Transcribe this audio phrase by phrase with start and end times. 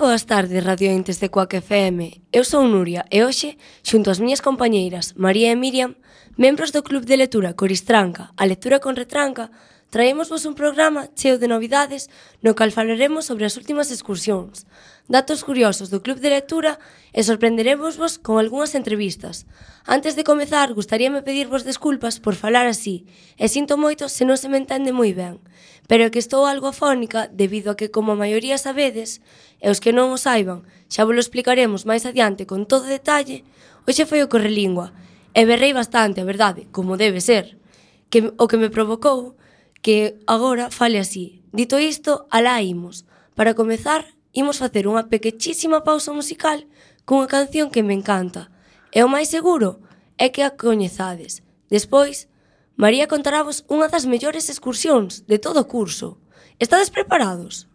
[0.00, 2.24] boas tardes, radioentes de Coac FM.
[2.32, 5.92] Eu sou Nuria e hoxe, xunto ás miñas compañeiras María e Miriam,
[6.40, 9.52] membros do Club de Lectura Coristranca, a lectura con retranca,
[9.90, 12.08] traímosvos un programa cheo de novidades
[12.40, 14.64] no cal falaremos sobre as últimas excursións,
[15.10, 16.78] datos curiosos do Club de Lectura
[17.10, 19.50] e sorprenderemosvos con algunhas entrevistas.
[19.82, 23.02] Antes de comezar, gustaríame pedirvos desculpas por falar así,
[23.34, 25.42] e sinto moito se non se me entende moi ben,
[25.90, 29.18] pero é que estou algo afónica debido a que, como a maioría sabedes,
[29.58, 33.42] e os que non o saiban, xa vos lo explicaremos máis adiante con todo detalle,
[33.90, 34.94] hoxe foi o correlingua,
[35.34, 37.58] e berrei bastante, a verdade, como debe ser,
[38.06, 39.34] que o que me provocou
[39.82, 41.42] que agora fale así.
[41.52, 43.06] Dito isto, alá imos.
[43.34, 46.66] Para comezar, imos facer unha pequechísima pausa musical
[47.08, 48.50] cunha canción que me encanta.
[48.92, 49.80] E o máis seguro
[50.18, 51.42] é que a coñezades.
[51.70, 52.28] Despois,
[52.74, 56.18] María contaravos unha das mellores excursións de todo o curso.
[56.58, 57.69] Estades preparados?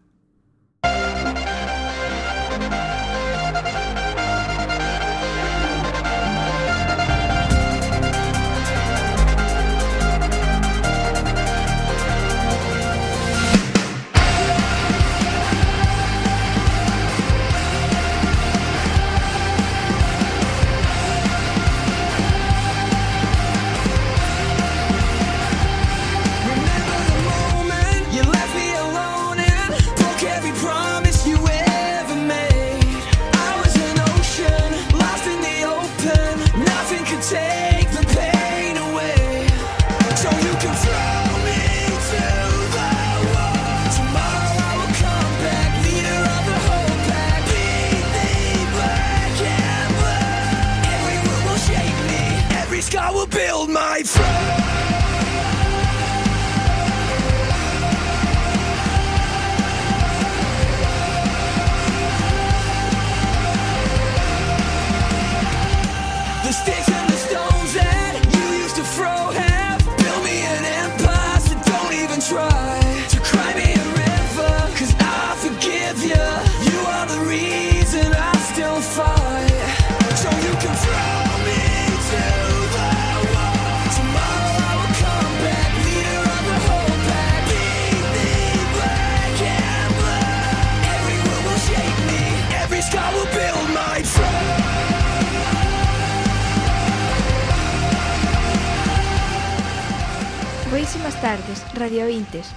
[101.05, 102.49] Boas tardes, Radio Intes.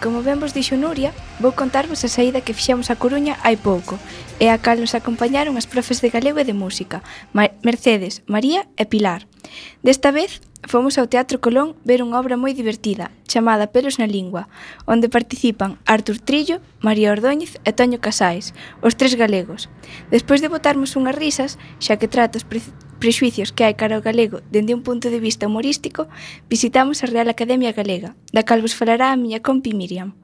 [0.00, 1.10] Como ben vos dixo Nuria,
[1.42, 3.98] vou contarvos a saída que fixemos a Coruña hai pouco,
[4.38, 7.02] e a cal nos acompañaron as profes de galego e de música,
[7.66, 9.26] Mercedes, María e Pilar.
[9.82, 14.46] Desta vez, fomos ao Teatro Colón ver unha obra moi divertida, chamada Pelos na Lingua,
[14.86, 18.54] onde participan Artur Trillo, María Ordóñez e Toño Casais,
[18.86, 19.66] os tres galegos.
[20.14, 22.46] Despois de botarmos unhas risas, xa que tratos
[22.96, 26.08] prexuicios que hai cara ao galego dende un punto de vista humorístico,
[26.48, 30.16] visitamos a Real Academia Galega, da cal vos falará a miña compi Miriam.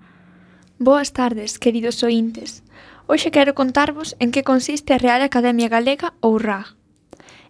[0.83, 2.67] Boas tardes, queridos ointes.
[3.07, 6.75] Hoxe quero contarvos en que consiste a Real Academia Galega ou RAG.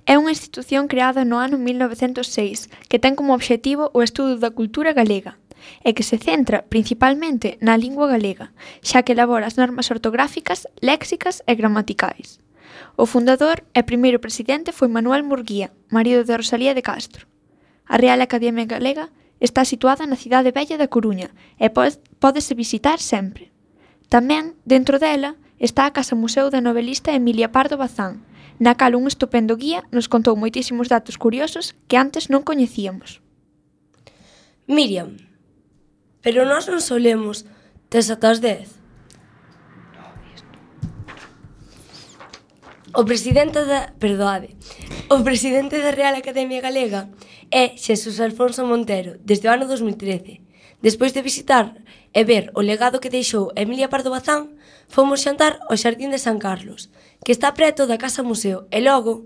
[0.05, 4.91] É unha institución creada no ano 1906 que ten como obxectivo o estudo da cultura
[4.91, 5.39] galega,
[5.87, 8.51] e que se centra principalmente na lingua galega,
[8.83, 12.43] xa que elabora as normas ortográficas, léxicas e gramaticais.
[12.97, 17.25] O fundador e primeiro presidente foi Manuel Murguía, marido de Rosalía de Castro.
[17.89, 19.09] A Real Academia Galega
[19.41, 23.49] está situada na cidade bella da Coruña e pódese visitar sempre.
[24.13, 28.21] Tamén, dentro dela, está a Casa Museo da novelista Emilia Pardo Bazán,
[28.61, 33.25] na cal un estupendo guía nos contou moitísimos datos curiosos que antes non coñecíamos.
[34.69, 35.17] Miriam,
[36.21, 37.49] pero nós non solemos
[37.89, 38.82] tes ata as 10.
[42.95, 44.53] O presidente da, perdoade,
[45.09, 47.09] o presidente da Real Academia Galega
[47.49, 50.45] é Xesús Alfonso Montero desde o ano 2013.
[50.85, 51.73] Despois de visitar
[52.13, 54.53] e ver o legado que deixou Emilia Pardo Bazán,
[54.93, 56.93] fomos xantar ao Xardín de San Carlos,
[57.25, 59.25] que está preto da Casa Museo, e logo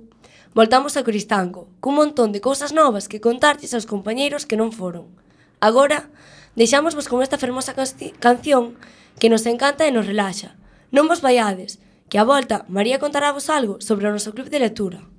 [0.55, 5.11] voltamos a Coristanco, cun montón de cousas novas que contartes aos compañeiros que non foron.
[5.59, 6.07] Agora,
[6.55, 8.79] deixámosvos con esta fermosa canción
[9.19, 10.55] que nos encanta e nos relaxa.
[10.95, 15.16] Non vos vaiades, que a volta María contará-vos algo sobre o noso club de lectura.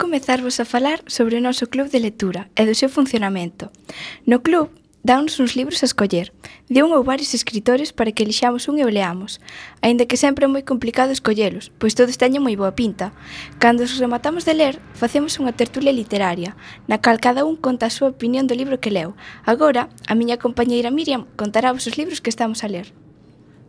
[0.00, 3.68] comezarvos a falar sobre o noso club de lectura e do seu funcionamento.
[4.24, 4.72] No club
[5.04, 6.32] dános uns libros a escoller,
[6.72, 9.44] de un ou varios escritores para que elixamos un e o leamos,
[9.84, 13.12] aínda que sempre é moi complicado escollelos, pois todos teñen moi boa pinta.
[13.60, 16.56] Cando os rematamos de ler, facemos unha tertulia literaria,
[16.88, 19.12] na cal cada un conta a súa opinión do libro que leu.
[19.44, 22.88] Agora, a miña compañeira Miriam contará vos os libros que estamos a ler.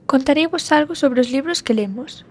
[0.08, 2.24] Contarei vos algo sobre os libros que lemos.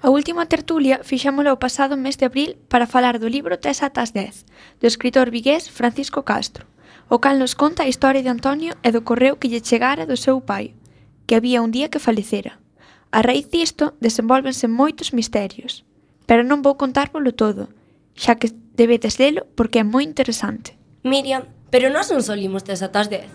[0.00, 4.14] A última tertulia fixámola o pasado mes de abril para falar do libro Tes atas
[4.14, 4.46] 10,
[4.78, 6.70] do escritor vigués Francisco Castro,
[7.10, 10.14] o cal nos conta a historia de Antonio e do correo que lle chegara do
[10.14, 10.78] seu pai,
[11.26, 12.62] que había un día que falecera.
[13.10, 15.82] A raíz disto desenvolvense moitos misterios,
[16.30, 17.66] pero non vou contárvolo todo,
[18.14, 20.78] xa que debedes lelo porque é moi interesante.
[21.02, 23.26] Miriam, pero nós non solimos tes atas 10.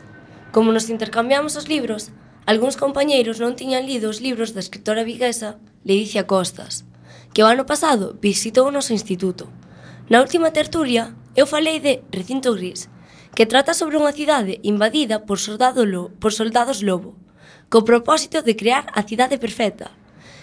[0.55, 5.63] Como nos intercambiamos os libros, Algúns compañeiros non tiñan lido os libros da escritora viguesa
[5.87, 6.83] Ledicia Costas,
[7.31, 9.47] que o ano pasado visitou o noso instituto.
[10.11, 12.91] Na última tertulia, eu falei de Recinto Gris,
[13.31, 17.15] que trata sobre unha cidade invadida por, soldado lo, por soldados lobo,
[17.71, 19.95] co propósito de crear a cidade perfecta,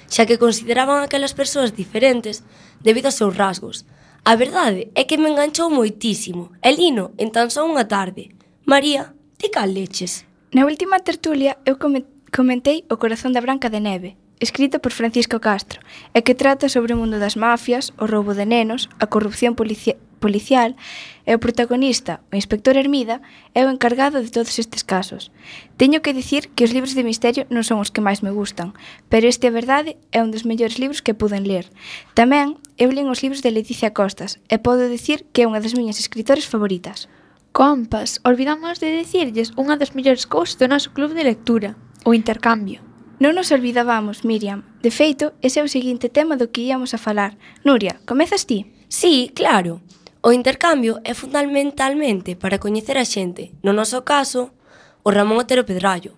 [0.08, 2.40] xa que consideraban aquelas persoas diferentes
[2.80, 3.84] debido aos seus rasgos.
[4.24, 8.32] A verdade é que me enganchou moitísimo, e lino en tan só unha tarde.
[8.64, 10.29] María, ti cal leches?
[10.52, 15.78] Na última tertulia eu comentei O corazón da Branca de Neve, escrito por Francisco Castro,
[16.10, 19.94] e que trata sobre o mundo das mafias, o roubo de nenos, a corrupción polici
[20.18, 20.74] policial,
[21.22, 23.22] e o protagonista, o inspector Hermida,
[23.54, 25.30] é o encargado de todos estes casos.
[25.78, 28.74] Teño que dicir que os libros de misterio non son os que máis me gustan,
[29.06, 31.70] pero este a verdade é un dos mellores libros que puden ler.
[32.18, 35.78] Tamén eu lín os libros de Leticia Costas e podo dicir que é unha das
[35.78, 37.06] miñas escritores favoritas.
[37.52, 41.74] Compas, olvidamos de dicirlles unha das mellores cousas do noso club de lectura,
[42.06, 42.78] o intercambio.
[43.18, 44.62] Non nos olvidábamos, Miriam.
[44.78, 47.34] De feito, ese é o seguinte tema do que íamos a falar.
[47.66, 48.70] Nuria, comezas ti?
[48.86, 49.82] Sí, claro.
[50.22, 54.54] O intercambio é fundamentalmente para coñecer a xente, no noso caso,
[55.02, 56.14] o Ramón Otero Pedrallo.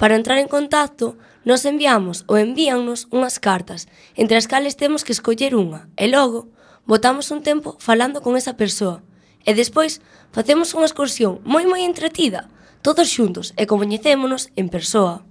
[0.00, 3.84] Para entrar en contacto, nos enviamos ou envíannos unhas cartas,
[4.16, 6.48] entre as cales temos que escoller unha, e logo,
[6.88, 9.04] votamos un tempo falando con esa persoa,
[9.44, 10.00] E despois
[10.32, 12.48] facemos unha excursión moi moi entretida,
[12.80, 15.24] todos xuntos e coñecémonos en persoa.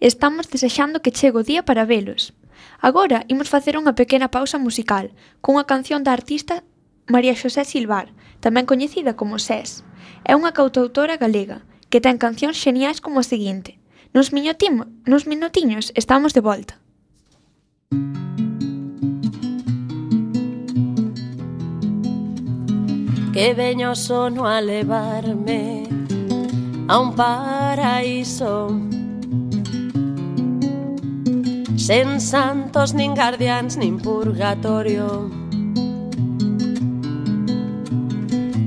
[0.00, 2.32] Estamos desexando que chegue o día para velos.
[2.80, 6.64] Agora imos facer unha pequena pausa musical cunha canción da artista
[7.12, 8.10] María Xosé Silvar,
[8.42, 9.84] tamén coñecida como SES.
[10.24, 13.78] É unha cautautora galega que ten cancións xeniais como a seguinte.
[14.16, 16.74] Nos, minutim, nos minutiños estamos de volta.
[17.92, 18.41] Música
[23.32, 25.88] que veño sono a levarme
[26.86, 28.68] a un paraíso.
[31.76, 35.30] Sen santos nin guardians nin purgatorio.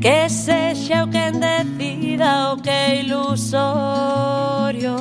[0.01, 4.98] Que sexa o quen decida o que ilusorio.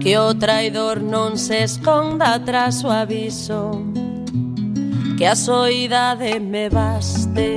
[0.00, 3.89] Que o traidor non se esconda tras o aviso.
[5.20, 7.56] Que a soidade me baste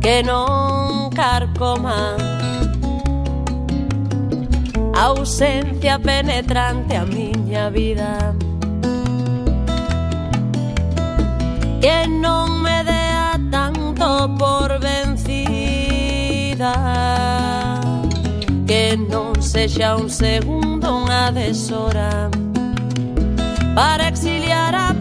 [0.00, 2.14] Que non carcoma
[4.94, 8.36] ausencia penetrante a miña vida
[11.82, 16.70] Que non me dea tanto por vencida
[18.64, 22.30] Que non sexa un segundo unha deshora
[23.74, 24.97] Para exiliar a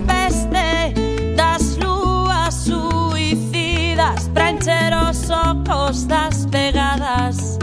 [4.67, 7.57] ser os ocos das pegadas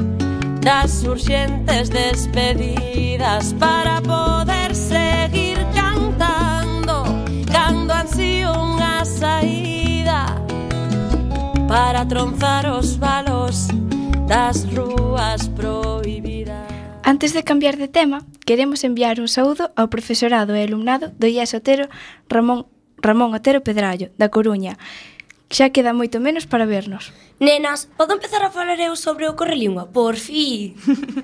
[0.63, 7.05] das urxentes despedidas para poder seguir cantando
[7.53, 10.33] cando ansí unha saída
[11.69, 13.69] para tronzar os balos
[14.25, 16.73] das rúas prohibidas.
[17.05, 21.53] Antes de cambiar de tema, queremos enviar un saúdo ao profesorado e alumnado do IES
[21.53, 21.85] Otero
[22.33, 22.65] Ramón,
[22.97, 24.81] Ramón Otero Pedrallo, da Coruña,
[25.51, 27.13] Xa queda moito menos para vernos.
[27.41, 30.75] Nenas, podo empezar a falar eu sobre o correlingua, por fi.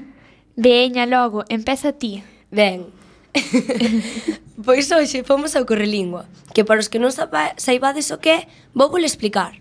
[0.57, 2.23] Veña, logo, empeza ti.
[2.50, 2.91] Ben.
[4.65, 8.41] pois hoxe fomos ao correlingua, que para os que non saibades o que é,
[8.75, 9.61] vou vos explicar.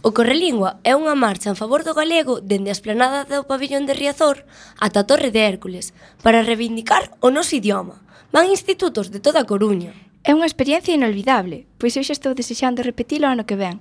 [0.00, 3.98] O Correlingua é unha marcha en favor do galego dende a esplanada do pabellón de
[3.98, 4.46] Riazor
[4.78, 5.90] ata a Torre de Hércules
[6.22, 7.98] para reivindicar o noso idioma.
[8.30, 9.90] Van institutos de toda a Coruña.
[10.26, 13.78] É unha experiencia inolvidable, pois eu xa estou desexando repetilo ano que ven.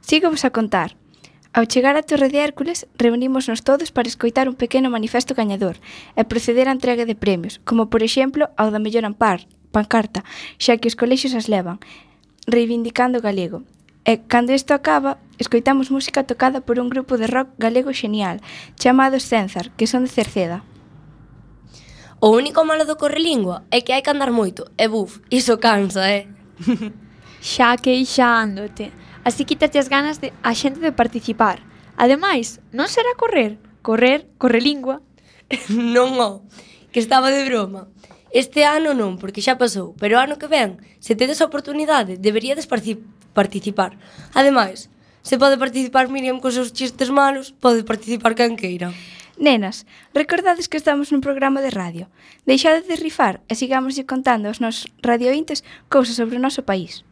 [0.00, 0.94] Sigo vos a contar.
[1.50, 5.82] Ao chegar á Torre de Hércules, reunímonos todos para escoitar un pequeno manifesto gañador
[6.14, 10.22] e proceder á entrega de premios, como por exemplo ao da mellor ampar, pancarta,
[10.62, 11.82] xa que os colexios as levan,
[12.46, 13.66] reivindicando o galego.
[14.06, 18.38] E cando isto acaba, escoitamos música tocada por un grupo de rock galego xenial,
[18.78, 20.62] chamado Cenzar, que son de Cerceda.
[22.22, 26.04] O único malo do correlingua é que hai que andar moito, e buf, iso cansa,
[26.04, 26.28] eh?
[27.40, 28.92] xa queixándote.
[29.24, 31.64] Así quítate as ganas de a xente de participar.
[31.96, 35.00] Ademais, non será correr, correr, correlingua.
[35.72, 36.44] non, ó,
[36.92, 37.88] que estaba de broma.
[38.28, 42.20] Este ano non, porque xa pasou, pero o ano que ven, se tedes a oportunidade,
[42.20, 43.96] deberíades participar.
[44.36, 44.92] Ademais,
[45.24, 48.92] se pode participar Miriam cos seus chistes malos, pode participar quen queira.
[49.40, 52.12] Nenas, recordades que estamos nun programa de radio.
[52.44, 57.08] Deixade de rifar e sigamos contando aos nosos radiointes cousas sobre o noso país.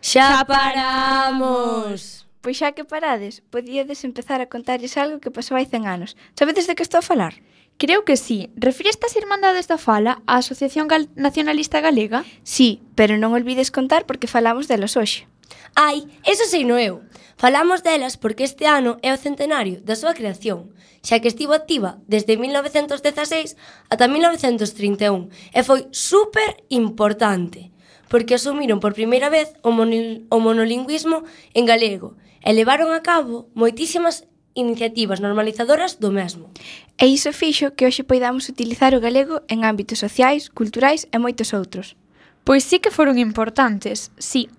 [0.00, 2.24] Xa paramos!
[2.40, 6.16] Pois xa que parades, podíades empezar a contarlles algo que pasou hai 100 anos.
[6.32, 7.36] Sabedes de que estou a falar?
[7.76, 8.48] Creo que sí.
[8.56, 12.24] Refireste as Irmandades da Fala á Asociación Gal Nacionalista Galega?
[12.40, 15.28] Sí, pero non olvides contar porque falamos delas hoxe.
[15.76, 17.04] Ai, eso sei no eu.
[17.40, 21.96] Falamos delas porque este ano é o centenario da súa creación, xa que estivo activa
[22.04, 23.56] desde 1916
[23.88, 27.72] ata 1931 e foi super importante
[28.12, 31.24] porque asumiron por primeira vez o, monil, o monolingüismo
[31.56, 32.12] en galego
[32.44, 36.52] e levaron a cabo moitísimas iniciativas normalizadoras do mesmo.
[37.00, 41.56] E iso fixo que hoxe poidamos utilizar o galego en ámbitos sociais, culturais e moitos
[41.56, 41.96] outros.
[42.44, 44.52] Pois sí que foron importantes, sí,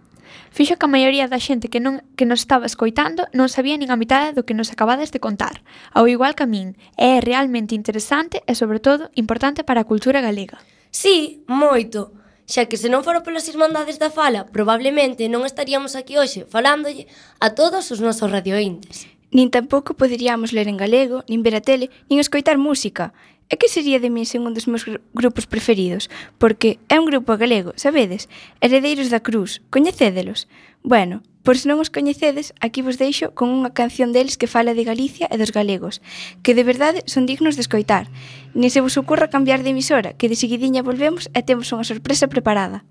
[0.49, 3.89] Fixo que a maioría da xente que, non, que nos estaba escoitando non sabía nin
[3.89, 5.63] a mitad do que nos acabades de contar,
[5.95, 6.75] ao igual que a min.
[6.95, 10.59] É realmente interesante e, sobre todo, importante para a cultura galega.
[10.91, 12.15] Sí, moito.
[12.51, 17.07] Xa que se non fora polas Irmandades da Fala, probablemente non estaríamos aquí hoxe falándolle
[17.39, 19.07] a todos os nosos radiointes.
[19.31, 23.15] Nin tampouco poderíamos ler en galego, nin ver a tele, nin escoitar música.
[23.51, 26.07] E que sería de min sen un dos meus grupos preferidos?
[26.39, 28.31] Porque é un grupo galego, sabedes?
[28.63, 30.47] Heredeiros da Cruz, coñecédelos?
[30.87, 34.71] Bueno, por se non os coñecedes, aquí vos deixo con unha canción deles que fala
[34.71, 35.99] de Galicia e dos galegos,
[36.47, 38.07] que de verdade son dignos de escoitar.
[38.55, 42.31] Ni se vos ocorra cambiar de emisora, que de seguidiña volvemos e temos unha sorpresa
[42.31, 42.87] preparada.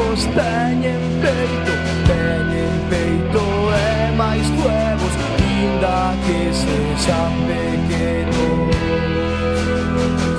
[0.00, 1.72] novos teñen peito
[2.06, 8.36] Teñen peito e máis huevos Inda que sexan pequenos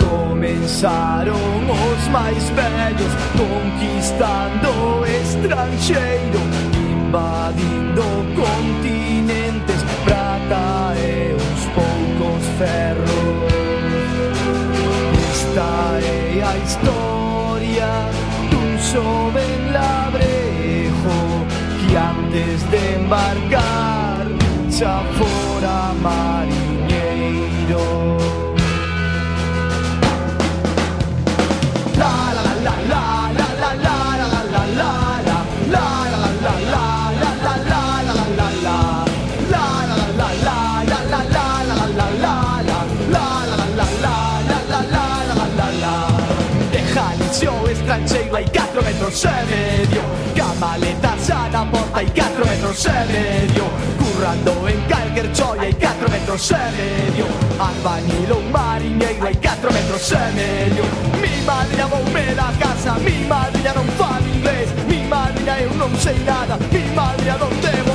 [0.01, 6.41] Comenzaron os máis vellos Conquistando estranxeiro
[6.73, 13.09] Invadindo continentes Prata e uns poucos ferros.
[15.31, 18.11] Esta é a historia
[18.49, 19.30] dun sol
[22.31, 22.63] antes
[22.95, 23.71] embarcar.
[31.97, 34.91] La la la la la la la la la la la
[48.71, 50.01] 4 metros e medio
[50.33, 51.10] Camaleta
[52.85, 53.65] e medio
[53.97, 57.25] Currando en Calguerchoia hai 4 metros e medio
[57.59, 60.83] Albañil ou mariñeiro hai 4 metros e medio
[61.21, 66.17] Mi madriña voume da casa Mi madriña non fala inglés Mi madriña eu non sei
[66.19, 67.90] nada Mi madriña non te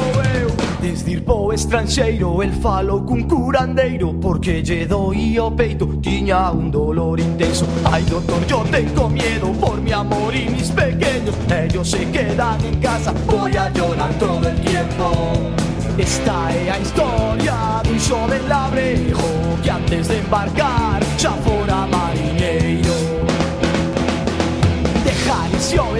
[1.26, 7.66] Desdirpo estranxeiro El falou cun curandeiro Porque lle doi o peito Tiña un dolor intenso.
[7.84, 11.34] Ai doctor, yo tengo miedo Por mi amor y mis pequeños.
[11.50, 15.10] Ellos se quedan en casa Voy a llorar todo el tiempo.
[15.98, 22.25] Esta é a historia dun xoven labrejo Que antes de embarcar xa fora mariñeiro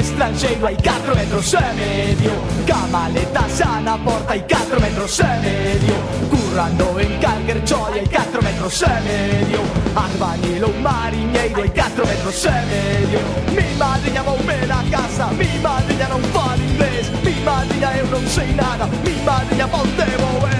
[0.07, 2.33] estranxeiro hai 4 metros e medio.
[2.67, 5.97] Camaleta xa na porta hai 4 metros e medio.
[6.31, 9.61] Currando en calquer choia hai 4 metros e medio.
[9.95, 13.21] Albañil ou mariñeiro hai 4 metros e medio.
[13.57, 18.53] Mi madriña voume na casa, mi madriña non fala inglés Mi madriña eu non sei
[18.55, 20.56] nada, mi madriña ponte vou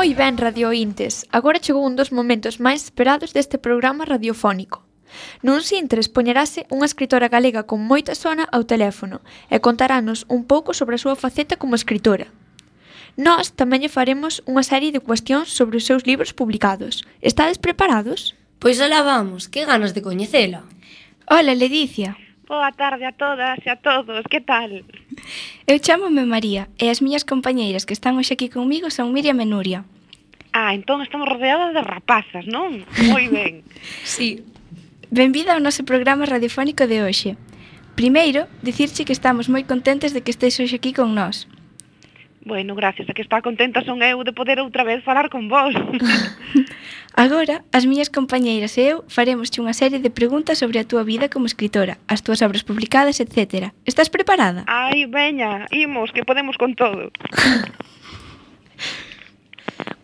[0.00, 1.28] Moi ben, radiointes.
[1.28, 4.80] Agora chegou un dos momentos máis esperados deste programa radiofónico.
[5.44, 9.20] Nun Sintres poñerase unha escritora galega con moita sona ao teléfono
[9.52, 12.32] e contarános un pouco sobre a súa faceta como escritora.
[13.20, 17.04] Nós tamén lle faremos unha serie de cuestións sobre os seus libros publicados.
[17.20, 18.32] Estades preparados?
[18.56, 20.64] Pois alá vamos, que ganas de coñecela.
[21.28, 22.16] Hola, Ledicia.
[22.48, 24.80] Boa tarde a todas e a todos, que tal?
[25.66, 29.46] Eu chamome María e as miñas compañeiras que están hoxe aquí comigo son Miriam e
[29.46, 29.80] Nuria.
[30.52, 32.82] Ah, entón estamos rodeadas de rapazas, non?
[33.06, 33.62] Moi ben.
[34.02, 34.42] sí.
[35.10, 37.30] Benvida ao noso programa radiofónico de hoxe.
[37.94, 41.46] Primeiro, dicirche que estamos moi contentes de que estés hoxe aquí con nós.
[42.42, 45.76] Bueno, gracias, a que está contenta son eu de poder outra vez falar con vos.
[47.12, 51.28] Agora, as miñas compañeiras e eu faremos unha serie de preguntas sobre a túa vida
[51.28, 53.76] como escritora, as túas obras publicadas, etc.
[53.84, 54.64] Estás preparada?
[54.64, 57.12] Ai, veña, imos, que podemos con todo.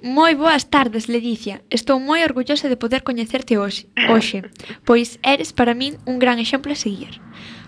[0.05, 1.65] Moi boas tardes, Ledicia.
[1.73, 4.45] Estou moi orgullosa de poder coñecerte hoxe, hoxe,
[4.85, 7.17] pois eres para min un gran exemplo a seguir.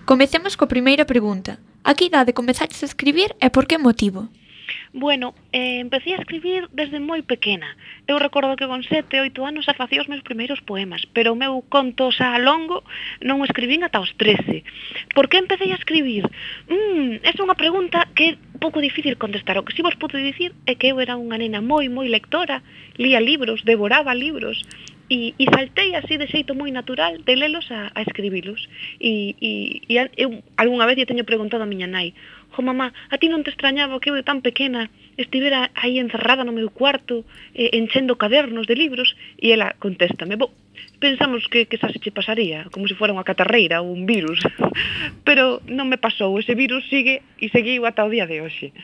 [0.04, 1.56] Comecemos coa primeira pregunta.
[1.88, 4.28] A que idade comezaches a escribir e por que motivo?
[4.92, 7.76] Bueno, eh, empecé a escribir desde moi pequena.
[8.08, 11.40] Eu recordo que con sete, oito anos xa facía os meus primeiros poemas, pero o
[11.40, 12.80] meu conto xa a longo
[13.20, 14.64] non o escribín ata os 13.
[15.12, 16.24] Por que empecé a escribir?
[16.72, 19.60] Mm, esa é unha pregunta que é pouco difícil contestar.
[19.60, 22.64] O que si vos podo dicir é que eu era unha nena moi, moi lectora,
[22.96, 24.64] lía libros, devoraba libros,
[25.08, 28.68] e, e saltei así de xeito moi natural de lelos a, a escribilos.
[29.00, 29.50] E, e,
[29.88, 32.12] e eu algunha vez lle teño preguntado a miña nai,
[32.52, 36.44] jo mamá, a ti non te extrañaba que eu de tan pequena estivera aí encerrada
[36.44, 37.24] no meu cuarto
[37.56, 40.52] eh, enchendo cadernos de libros e ela contéstame, bo,
[41.00, 44.44] pensamos que, que xa se che pasaría, como se fora unha catarreira ou un virus,
[45.26, 48.76] pero non me pasou, ese virus sigue e seguiu ata o día de hoxe.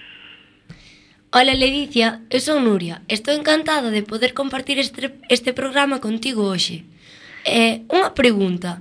[1.37, 3.03] Hola Ledicia, eu son Nuria.
[3.11, 6.87] Estou encantada de poder compartir este, este programa contigo hoxe.
[7.43, 8.79] Eh, unha pregunta.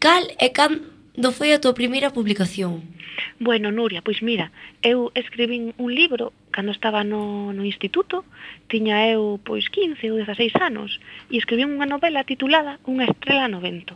[0.00, 2.88] Cal e cando foi a tua primeira publicación?
[3.36, 4.48] Bueno, Nuria, pois mira,
[4.80, 8.24] eu escribín un libro cando estaba no, no instituto,
[8.72, 13.60] tiña eu pois 15 ou 16 anos, e escribín unha novela titulada Unha estrela no
[13.60, 13.92] vento.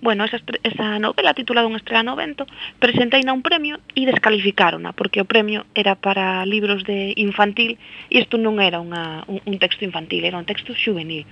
[0.00, 2.46] Bueno, esa, esa novela titulada Un estrela no vento
[2.78, 8.38] presentaina un premio e descalificarona porque o premio era para libros de infantil e isto
[8.38, 11.26] non era unha, un, un texto infantil, era un texto juvenil.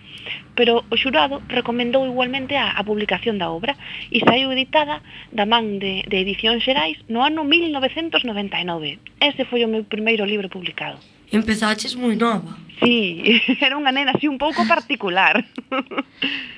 [0.58, 3.78] Pero o xurado recomendou igualmente a, a publicación da obra
[4.10, 4.98] e saiu editada
[5.30, 8.98] da man de, de Edición Xerais no ano 1999.
[9.22, 10.98] Ese foi o meu primeiro libro publicado.
[11.30, 12.58] Empezaches moi nova.
[12.82, 15.46] Sí, era unha nena así un pouco particular.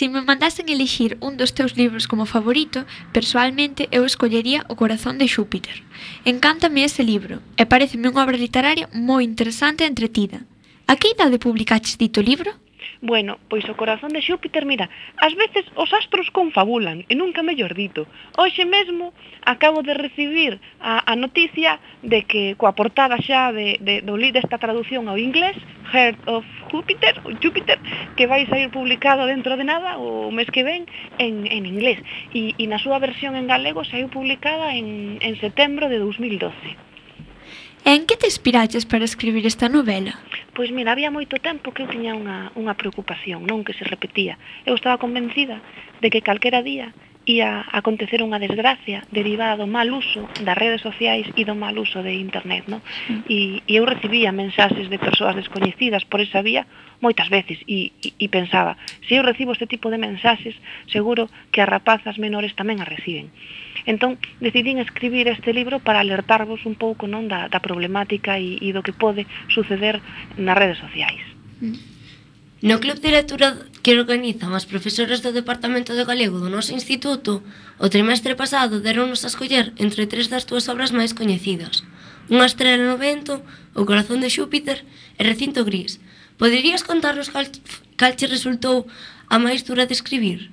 [0.00, 5.20] Se me mandasen elixir un dos teus libros como favorito, persoalmente eu escollería O corazón
[5.20, 5.84] de Xúpiter.
[6.24, 10.48] Encántame ese libro e pareceme unha obra literaria moi interesante e entretida.
[10.88, 12.48] A que idade publicaches dito libro?
[13.02, 17.72] Bueno, pois o corazón de Xúpiter, mira, ás veces os astros confabulan, e nunca mellor
[17.72, 18.04] dito.
[18.36, 24.04] Hoxe mesmo acabo de recibir a, a noticia de que coa portada xa de, de,
[24.04, 25.56] do li desta traducción ao inglés,
[25.88, 27.80] Heart of Júpiter, Júpiter,
[28.20, 30.84] que vai sair publicado dentro de nada o mes que ven
[31.16, 32.04] en, en inglés.
[32.36, 36.52] E, e na súa versión en galego saiu publicada en, en setembro de 2012.
[37.88, 40.20] En que te inspiraches para escribir esta novela?
[40.60, 44.36] Pois mira, había moito tempo que eu tiña unha, unha preocupación, non que se repetía.
[44.68, 45.56] Eu estaba convencida
[46.04, 46.92] de que calquera día
[47.24, 52.04] ia acontecer unha desgracia derivada do mal uso das redes sociais e do mal uso
[52.04, 52.84] de internet, no?
[53.24, 56.68] E, e eu recibía mensaxes de persoas descoñecidas por esa vía
[57.00, 58.76] moitas veces e, e, e pensaba,
[59.08, 60.54] se eu recibo este tipo de mensaxes,
[60.92, 63.32] seguro que as rapazas menores tamén as reciben.
[63.88, 68.68] Entón, decidín escribir este libro para alertarvos un pouco non da, da problemática e, e
[68.76, 70.04] do que pode suceder
[70.36, 71.24] nas redes sociais.
[71.64, 71.76] Mm.
[72.60, 77.40] No Club de Lectura que organizan as profesoras do Departamento de Galego do noso instituto,
[77.80, 81.80] o trimestre pasado deronnos a escoller entre tres das túas obras máis coñecidas.
[82.28, 83.40] Unha estrela no vento,
[83.74, 84.82] O corazón de Xúpiter
[85.14, 86.02] e Recinto Gris,
[86.40, 87.46] Poderías contarnos cal,
[88.00, 88.88] cal che resultou
[89.28, 90.48] a máis dura de escribir?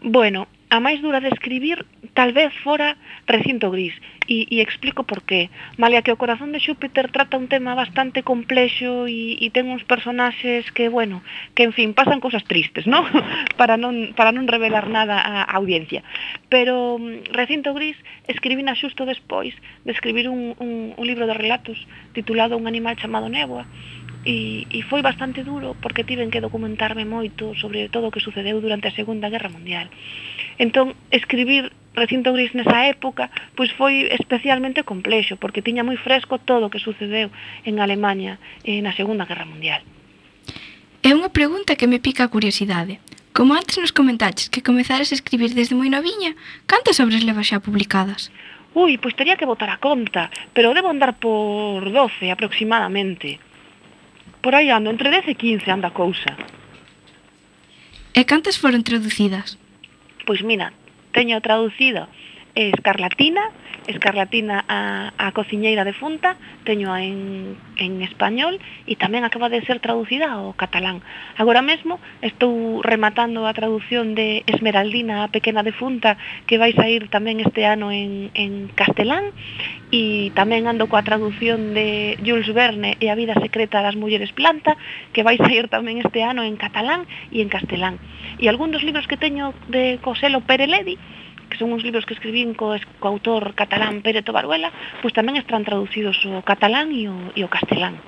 [0.00, 1.84] Bueno, a máis dura de escribir
[2.16, 2.96] tal vez fora
[3.28, 3.92] Recinto Gris
[4.24, 5.52] e, e explico por qué.
[5.76, 9.84] Malia que o corazón de Xúpiter trata un tema bastante complexo e, e ten uns
[9.84, 11.20] personaxes que, bueno,
[11.52, 13.04] que en fin, pasan cousas tristes, ¿no?
[13.60, 16.00] para non para non revelar nada á audiencia.
[16.48, 18.00] Pero mm, Recinto Gris
[18.32, 19.52] escribina xusto despois
[19.84, 21.76] de escribir un, un, un libro de relatos
[22.16, 23.68] titulado Un animal chamado néboa,
[24.24, 28.58] e, e foi bastante duro porque tiven que documentarme moito sobre todo o que sucedeu
[28.60, 29.90] durante a Segunda Guerra Mundial.
[30.58, 36.66] Entón, escribir Recinto Gris nesa época pois foi especialmente complexo porque tiña moi fresco todo
[36.66, 37.30] o que sucedeu
[37.66, 39.82] en Alemanha eh, na Segunda Guerra Mundial.
[41.02, 42.98] É unha pregunta que me pica a curiosidade.
[43.30, 46.34] Como antes nos comentaches que comezares a escribir desde moi noviña,
[46.66, 48.34] cantas obras levas xa publicadas?
[48.74, 53.38] Ui, pois teria que botar a conta, pero debo andar por 12 aproximadamente.
[54.42, 56.36] Por aí ando, entre 10 e 15 anda a cousa.
[58.14, 59.58] E cantas foron traducidas?
[60.26, 60.72] Pois mira,
[61.12, 62.06] teño traducido
[62.58, 63.54] é Escarlatina,
[63.86, 66.34] Escarlatina a, a cociñeira de Funta,
[66.66, 70.98] teño en, en español e tamén acaba de ser traducida ao catalán.
[71.38, 76.18] Agora mesmo estou rematando a traducción de Esmeraldina a Pequena de Funta
[76.50, 79.30] que vai sair tamén este ano en, en castelán
[79.94, 84.74] e tamén ando coa traducción de Jules Verne e a vida secreta das mulleres planta
[85.14, 88.02] que vai sair tamén este ano en catalán e en castelán.
[88.42, 90.98] E algún dos libros que teño de Coselo Pereledi
[91.48, 95.64] que son uns libros que escribín co, co autor catalán Pere Tobaruela, pois tamén están
[95.64, 97.98] traducidos o catalán e o, e o castelán.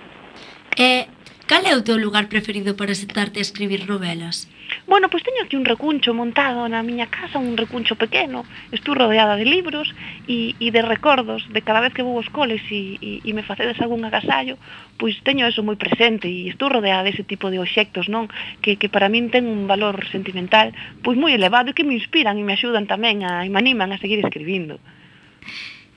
[0.77, 1.09] E
[1.51, 4.47] Cal é o teu lugar preferido para sentarte a escribir novelas?
[4.87, 8.47] Bueno, pois teño aquí un recuncho montado na miña casa, un recuncho pequeno.
[8.71, 9.91] Estou rodeada de libros
[10.31, 13.43] e, e de recordos de cada vez que vou aos coles e, e, e me
[13.43, 14.63] facedes algún agasallo,
[14.95, 18.31] pois teño eso moi presente e estou rodeada dese tipo de obxectos, non?
[18.63, 20.71] Que, que para min ten un valor sentimental
[21.03, 23.91] pois moi elevado e que me inspiran e me axudan tamén a, e me animan
[23.91, 24.79] a seguir escribindo.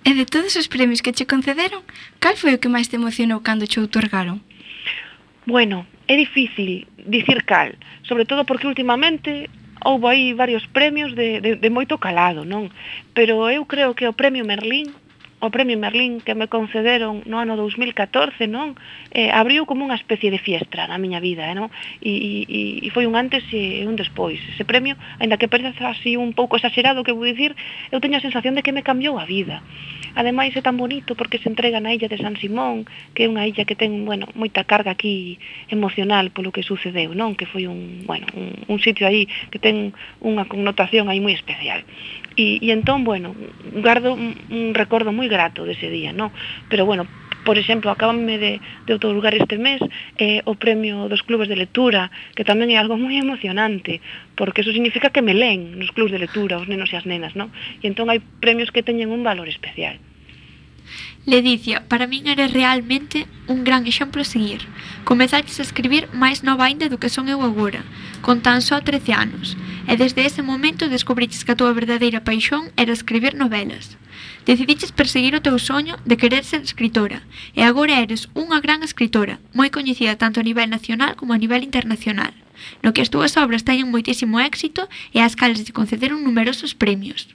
[0.02, 1.86] E de todos os premios que che concederon,
[2.18, 4.42] cal foi o que máis te emocionou cando che outorgaron?
[5.46, 9.50] Bueno, é difícil dicir cal, sobre todo porque últimamente
[9.84, 12.72] houbo aí varios premios de, de, de moito calado, non?
[13.12, 14.96] Pero eu creo que o premio Merlín
[15.44, 18.80] o Premio Merlín que me concederon no ano 2014, non?
[19.12, 21.68] Eh, abriu como unha especie de fiestra na miña vida, eh, non?
[22.00, 24.40] E, e, e foi un antes e un despois.
[24.56, 27.60] Ese premio, aínda que pareza así un pouco exagerado que vou dicir,
[27.92, 29.60] eu teño a sensación de que me cambiou a vida.
[30.16, 33.44] Ademais é tan bonito porque se entrega na illa de San Simón, que é unha
[33.44, 37.36] illa que ten, bueno, moita carga aquí emocional polo que sucedeu, non?
[37.36, 39.92] Que foi un, bueno, un, un sitio aí que ten
[40.24, 41.84] unha connotación aí moi especial.
[42.36, 43.36] E, e entón, bueno,
[43.82, 46.34] guardo un, un recordo moi grato dese día, non?
[46.70, 47.06] Pero, bueno,
[47.44, 49.82] por exemplo, acabame de, de otorgar este mes
[50.18, 54.00] eh, o premio dos clubes de lectura, que tamén é algo moi emocionante,
[54.40, 57.36] porque eso significa que me leen nos clubes de lectura, os nenos e as nenas,
[57.36, 57.52] non?
[57.84, 60.00] E entón hai premios que teñen un valor especial.
[61.26, 64.68] Ledicia, para min eres realmente un gran exemplo a seguir.
[65.08, 67.88] Comezaches a escribir máis nova ainda do que son eu agora,
[68.20, 69.56] con tan só 13 anos,
[69.88, 73.96] e desde ese momento descubriches que a túa verdadeira paixón era escribir novelas.
[74.44, 77.24] Decidiches perseguir o teu soño de querer ser escritora,
[77.56, 81.64] e agora eres unha gran escritora, moi coñecida tanto a nivel nacional como a nivel
[81.64, 82.36] internacional,
[82.84, 87.32] no que as túas obras teñen moitísimo éxito e ás cales te concederon numerosos premios.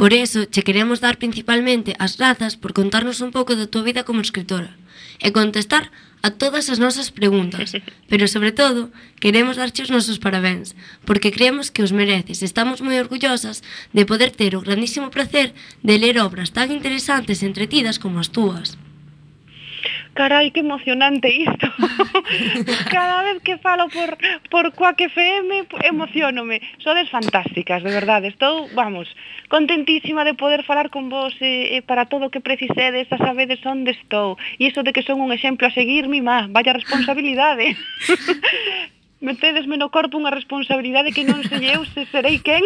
[0.00, 4.00] Por eso, che queremos dar principalmente as grazas por contarnos un pouco da tua vida
[4.08, 4.72] como escritora
[5.20, 5.92] e contestar
[6.24, 7.76] a todas as nosas preguntas,
[8.08, 8.88] pero sobre todo
[9.20, 10.72] queremos darche os nosos parabéns,
[11.04, 12.40] porque creemos que os mereces.
[12.40, 13.60] Estamos moi orgullosas
[13.92, 15.52] de poder ter o grandísimo placer
[15.84, 18.80] de ler obras tan interesantes e entretidas como as túas
[20.14, 21.66] carai, que emocionante isto.
[22.90, 24.16] Cada vez que falo por,
[24.50, 26.60] por Quack FM, emocionome.
[26.78, 28.28] Sodes fantásticas, de verdade.
[28.28, 29.08] Estou, vamos,
[29.48, 33.64] contentísima de poder falar con vos e, e para todo o que precisedes, a sabedes
[33.66, 34.36] onde estou.
[34.58, 37.76] E iso de que son un exemplo a seguir, mi má, vaya responsabilidade.
[39.20, 42.64] metedesme no corpo unha responsabilidade que non sei eu se serei quen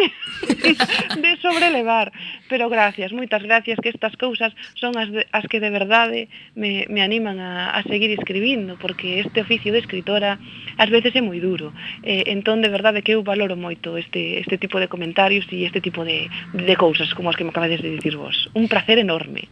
[1.23, 2.15] de sobrelevar.
[2.47, 6.87] Pero gracias, moitas gracias, que estas cousas son as, de, as que de verdade me,
[6.87, 10.39] me animan a, a seguir escribindo, porque este oficio de escritora
[10.79, 11.75] ás veces é moi duro.
[12.07, 15.83] Eh, entón, de verdade, que eu valoro moito este, este tipo de comentarios e este
[15.83, 18.47] tipo de, de cousas como as que me acabades de dicir vos.
[18.55, 19.51] Un placer enorme.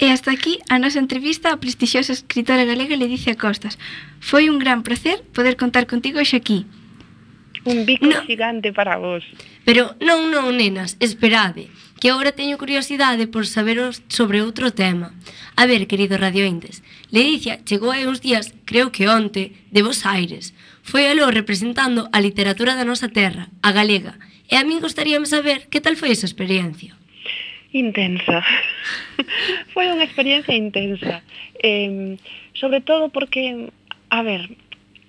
[0.00, 3.76] E hasta aquí a nosa entrevista á prestixiosa escritora galega Ledicia Costas.
[4.16, 6.64] Foi un gran placer poder contar contigo xa aquí.
[7.68, 8.24] Un bico no.
[8.24, 9.28] gigante para vos.
[9.68, 11.68] Pero non, non, nenas, esperade,
[12.00, 13.76] que agora teño curiosidade por saber
[14.08, 15.12] sobre outro tema.
[15.60, 16.80] A ver, querido radiointes,
[17.12, 20.56] Ledicia chegou hai uns días, creo que onte, de Vos Aires.
[20.80, 24.16] Foi aló representando a literatura da nosa terra, a galega,
[24.48, 26.96] e a min gostaríame saber que tal foi esa experiencia.
[27.72, 28.42] Intensa.
[29.72, 31.22] Foi unha experiencia intensa.
[31.62, 32.18] Eh,
[32.54, 33.70] sobre todo porque,
[34.10, 34.50] a ver,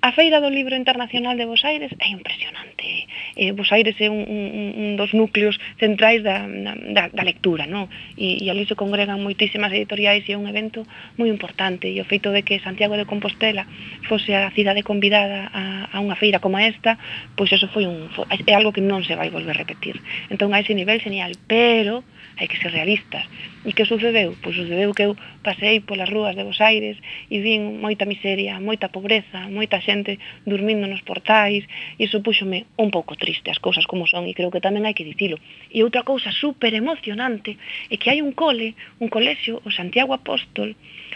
[0.01, 3.05] a Feira do Libro Internacional de Bos Aires é impresionante.
[3.37, 7.85] Eh, Bos Aires é un, un, un dos núcleos centrais da, da, da lectura, non?
[8.17, 10.89] E, e ali se congregan moitísimas editoriais e é un evento
[11.21, 11.85] moi importante.
[11.85, 13.69] E o feito de que Santiago de Compostela
[14.09, 16.97] fose a cidade convidada a, a unha feira como esta,
[17.37, 20.01] pois eso foi un, foi, é algo que non se vai volver a repetir.
[20.33, 21.37] Entón, a ese nivel, genial.
[21.45, 22.01] pero
[22.37, 23.25] hai que ser realistas.
[23.65, 24.33] E que sucedeu?
[24.41, 25.13] Pois sucedeu que eu
[25.43, 26.97] pasei polas rúas de Bos Aires
[27.29, 31.63] e vin moita miseria, moita pobreza, moita xente dormindo nos portais,
[31.99, 34.97] e iso puxome un pouco triste as cousas como son, e creo que tamén hai
[34.97, 35.37] que dicilo.
[35.69, 37.57] E outra cousa super emocionante
[37.89, 40.73] é que hai un cole, un colexio, o Santiago Apóstol,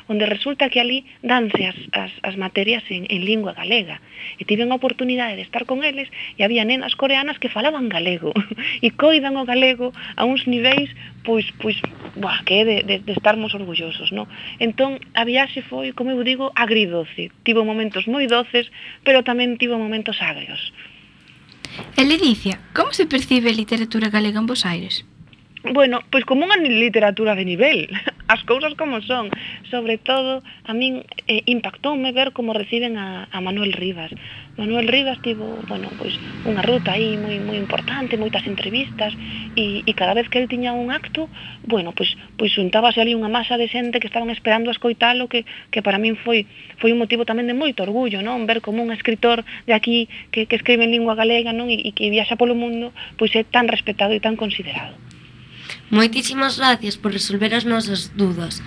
[0.07, 4.01] onde resulta que ali danse as, as, as materias en, en lingua galega.
[4.37, 8.31] E tiven a oportunidade de estar con eles e había nenas coreanas que falaban galego
[8.85, 10.89] e coidan o galego a uns niveis
[11.25, 11.77] pois, pois
[12.15, 14.29] buah, que é de, de, de estarmos orgullosos, non?
[14.61, 17.33] Entón, a viaxe foi, como eu digo, agridoce.
[17.43, 18.69] Tivo momentos moi doces,
[19.01, 20.71] pero tamén tivo momentos agrios.
[21.97, 25.03] E Ledicia, como se percibe a literatura galega en Bos Aires?
[25.73, 27.89] bueno, pois como unha literatura de nivel,
[28.27, 29.29] as cousas como son.
[29.69, 34.13] Sobre todo, a min eh, impactoume ver como reciben a, a Manuel Rivas.
[34.57, 36.15] Manuel Rivas tivo, bueno, pois
[36.47, 39.11] unha ruta aí moi moi importante, moitas entrevistas
[39.57, 41.27] e, e cada vez que el tiña un acto,
[41.65, 45.43] bueno, pois pois xuntábase ali unha masa de xente que estaban esperando a escoitalo que
[45.73, 46.47] que para min foi
[46.79, 48.47] foi un motivo tamén de moito orgullo, non?
[48.47, 51.91] Ver como un escritor de aquí que que escribe en lingua galega, non, e, e
[51.91, 54.95] que viaxa polo mundo, pois é tan respetado e tan considerado.
[55.91, 58.63] Moitísimas gracias por resolver as nosas dudas,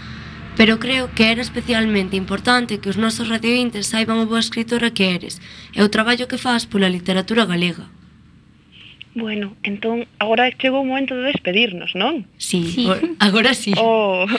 [0.56, 5.10] pero creo que era especialmente importante que os nosos radiointes saiban o boa escritora que
[5.10, 5.42] eres
[5.74, 7.90] e o traballo que faz pola literatura galega.
[9.18, 12.22] Bueno, entón, agora chegou o momento de despedirnos, non?
[12.38, 12.86] Sí, sí.
[13.18, 13.74] agora sí.
[13.74, 14.30] Oh,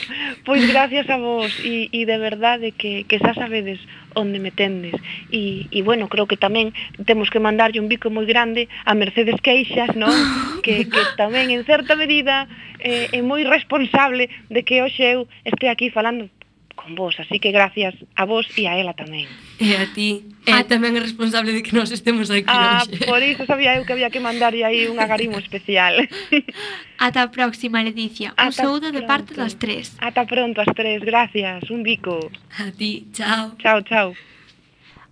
[0.48, 3.84] pois gracias a vos e, e de verdade que, que xa sabedes
[4.16, 4.96] onde me tendes
[5.36, 6.72] e, e bueno, creo que tamén
[7.04, 10.16] temos que mandarlle un bico moi grande a Mercedes Queixas, non?
[10.64, 12.48] Que, que tamén en certa medida
[12.80, 16.32] eh, é moi responsable de que hoxe eu este aquí falando
[16.80, 19.28] con vos, así que gracias a vos e a ela tamén.
[19.60, 23.06] E a ti é tamén é responsable de que nós estemos aquí ah, hoxe.
[23.06, 26.02] Por iso sabía eu que había que mandarlle aí un agarimo especial.
[27.06, 28.34] Ata a próxima, Leticia.
[28.34, 28.98] Ata un saúdo pronto.
[28.98, 29.96] de parte das tres.
[30.02, 31.06] Ata pronto, as tres.
[31.06, 31.70] Gracias.
[31.70, 32.18] Un bico.
[32.58, 33.08] A ti.
[33.14, 33.56] Chao.
[33.62, 34.18] Chao, chao.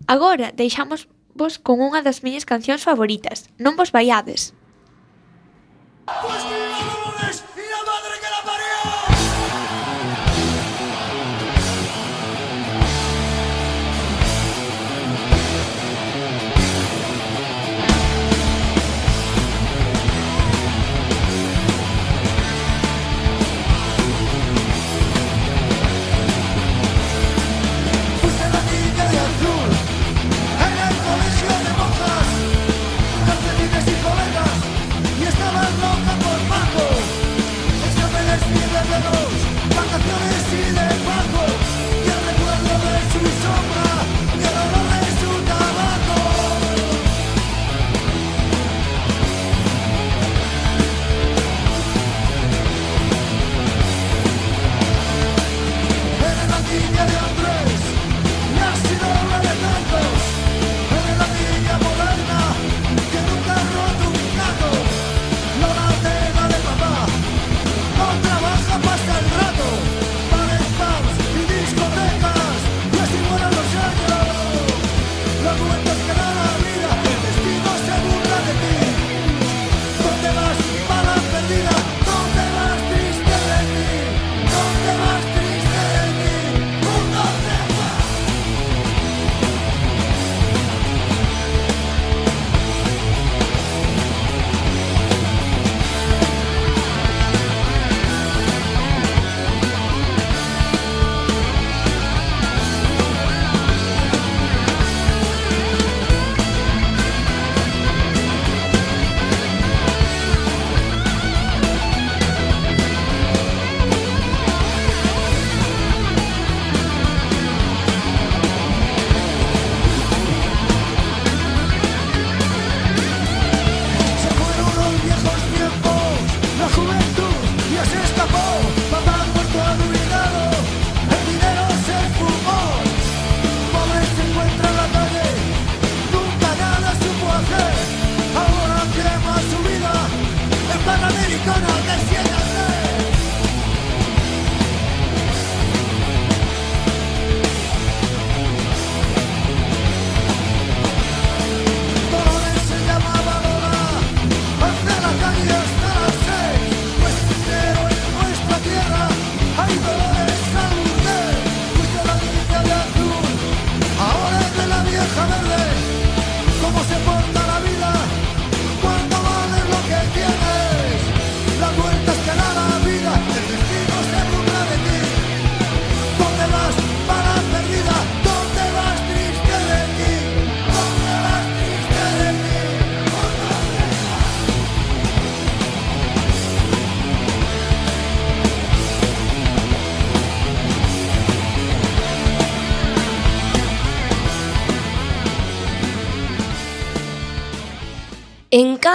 [0.06, 3.46] Agora, deixamos vos con unha das miñas cancións favoritas.
[3.62, 4.52] Non vos vaiades.
[6.08, 6.97] Pois pues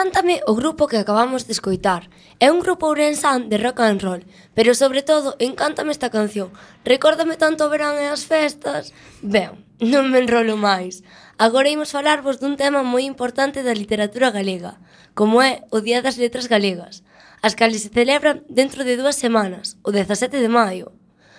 [0.03, 2.11] Encántame o grupo que acabamos de escoitar.
[2.43, 6.51] É un grupo ourensán de rock and roll, pero sobre todo encántame esta canción.
[6.83, 8.91] Recórdame tanto o verán e as festas.
[9.23, 11.07] Ben, non me enrolo máis.
[11.39, 14.75] Agora imos falarvos dun tema moi importante da literatura galega,
[15.15, 17.07] como é o Día das Letras Galegas,
[17.39, 20.91] as cales se celebran dentro de dúas semanas, o 17 de maio.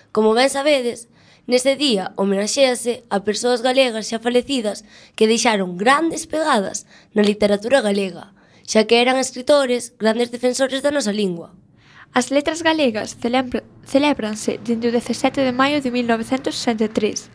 [0.09, 1.12] Como ben sabedes,
[1.45, 4.81] Nese día homenaxéase a persoas galegas xa falecidas
[5.12, 8.33] que deixaron grandes pegadas na literatura galega
[8.67, 11.53] xa que eran escritores, grandes defensores da nosa lingua.
[12.15, 17.29] As letras galegas celebra, celebranse dende o 17 de maio de 1963,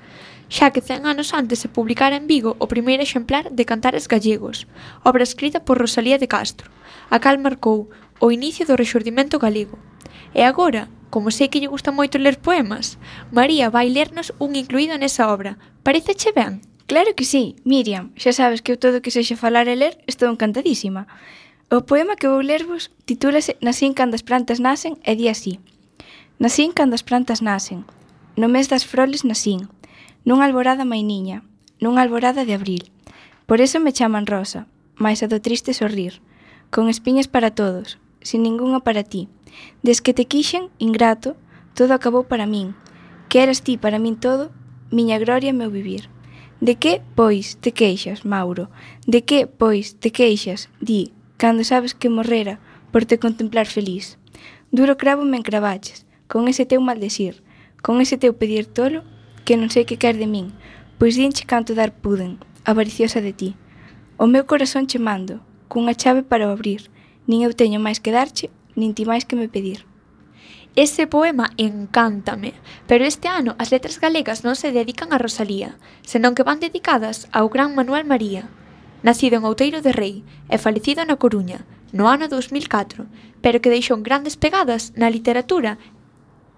[0.49, 4.65] xa que 100 anos antes se publicara en Vigo o primeiro exemplar de Cantares Gallegos,
[5.03, 6.71] obra escrita por Rosalía de Castro,
[7.11, 7.91] a cal marcou
[8.23, 9.77] o inicio do rexurdimento galego.
[10.33, 12.97] E agora, como sei que lle gusta moito ler poemas,
[13.33, 15.57] María vai lernos un incluído nesa obra.
[15.83, 16.68] Parece che ben?
[16.89, 20.25] Claro que sí, Miriam, xa sabes que eu todo que sexa falar e ler estou
[20.25, 21.05] encantadísima.
[21.69, 25.61] O poema que vou lervos titúlase Nasín cando as plantas nacen e di así.
[26.41, 27.85] Nasín cando as plantas nacen,
[28.33, 29.69] no mes das froles nasín,
[30.25, 31.45] nunha alborada mainiña,
[31.77, 32.89] nunha alborada de abril.
[33.45, 34.65] Por eso me chaman rosa,
[34.97, 36.25] mais a do triste sorrir,
[36.73, 39.29] con espiñas para todos, sin ningunha para ti.
[39.85, 41.37] Des que te quixen, ingrato,
[41.77, 42.73] todo acabou para min.
[43.29, 44.49] Que eras ti para min todo,
[44.89, 46.09] miña gloria e meu vivir.
[46.61, 48.69] De que, pois, te queixas, Mauro?
[49.07, 52.59] De que, pois, te queixas, di, cando sabes que morrera
[52.91, 54.19] por te contemplar feliz?
[54.71, 57.43] Duro cravo me encravaches, con ese teu maldecir,
[57.81, 59.03] con ese teu pedir tolo,
[59.47, 60.53] que non sei que quer de min,
[60.99, 62.37] pois dinche canto dar puden,
[62.67, 63.49] avariciosa de ti.
[64.19, 65.39] O meu corazón che mando,
[65.71, 66.91] cunha chave para o abrir,
[67.25, 69.88] nin eu teño máis que darche, nin ti máis que me pedir.
[70.79, 72.53] Ese poema encántame,
[72.87, 75.75] pero este ano as letras galegas non se dedican a Rosalía,
[76.07, 78.47] senón que van dedicadas ao gran Manuel María,
[79.03, 83.11] nacido en Outeiro de Rei e falecido na Coruña, no ano 2004,
[83.43, 85.75] pero que deixou grandes pegadas na literatura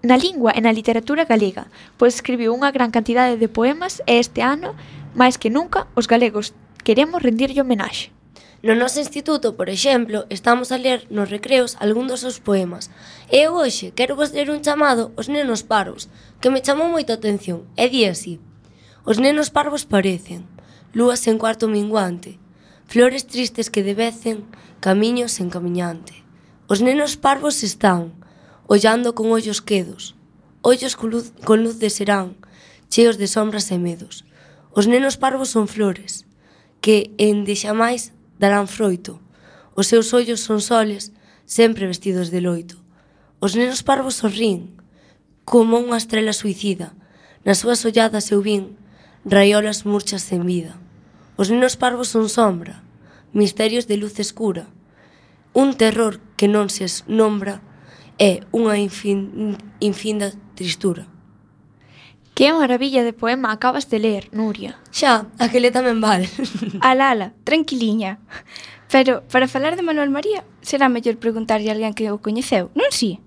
[0.06, 1.66] na lingua e na literatura galega,
[1.98, 4.78] pois escribiu unha gran cantidade de poemas e este ano,
[5.18, 6.54] máis que nunca, os galegos
[6.86, 8.14] queremos rendirlle homenaxe.
[8.62, 12.94] No noso instituto, por exemplo, estamos a ler nos recreos algún dos seus poemas.
[13.26, 16.06] E eu hoxe quero vos ler un chamado Os nenos parvos,
[16.38, 18.38] que me chamou moito a atención, e di así.
[19.02, 20.46] Os nenos parvos parecen,
[20.94, 22.38] lúas en cuarto minguante,
[22.86, 24.46] flores tristes que debecen,
[24.78, 26.22] camiños en camiñante.
[26.70, 28.14] Os nenos parvos están,
[28.70, 30.14] ollando con ollos quedos,
[30.62, 32.38] ollos con luz, con luz de serán,
[32.86, 34.22] cheos de sombras e medos.
[34.70, 36.30] Os nenos parvos son flores,
[36.78, 39.22] que en de xamais darán froito.
[39.78, 41.14] Os seus ollos son soles,
[41.46, 42.82] sempre vestidos de loito.
[43.38, 44.74] Os nenos parvos sorrín,
[45.46, 46.98] como unha estrela suicida.
[47.46, 48.74] Nas súas olladas eu vin
[49.22, 50.74] raiolas murchas sen vida.
[51.38, 52.82] Os nenos parvos son sombra,
[53.30, 54.66] misterios de luz escura.
[55.54, 57.62] Un terror que non se nombra
[58.18, 58.74] é unha
[59.78, 61.11] infinda tristura.
[62.34, 64.80] Que maravilla de poema acabas de ler, Nuria.
[64.88, 66.32] Xa, aquele tamén vale.
[66.80, 68.24] Alala, tranquiliña.
[68.88, 72.88] Pero para falar de Manuel María, será mellor preguntarlle a alguén que o coñeceu, non
[72.88, 73.20] si?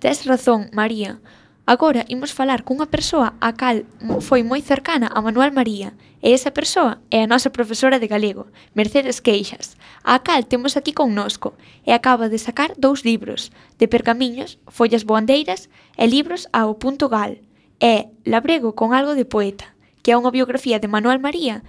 [0.00, 1.20] Tes razón, María.
[1.68, 3.84] Agora imos falar cunha persoa a cal
[4.24, 5.92] foi moi cercana a Manuel María,
[6.24, 10.96] e esa persoa é a nosa profesora de galego, Mercedes Queixas, a cal temos aquí
[10.96, 17.10] connosco, e acaba de sacar dous libros, de pergamiños, follas boandeiras e libros ao punto
[17.10, 17.36] gal,
[17.80, 21.60] é Labrego con algo de poeta, que é unha biografía de Manuel María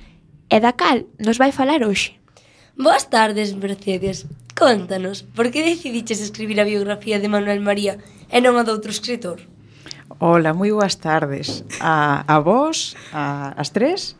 [0.47, 2.15] e da cal nos vai falar hoxe.
[2.77, 4.29] Boas tardes, Mercedes.
[4.53, 7.97] Contanos, por que decidiches escribir a biografía de Manuel María
[8.29, 9.43] e non a doutro escritor?
[10.17, 14.15] Ola, moi boas tardes a, a vos, a, as tres,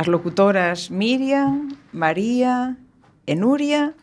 [0.00, 2.74] as locutoras Miriam, María
[3.28, 3.94] e Nuria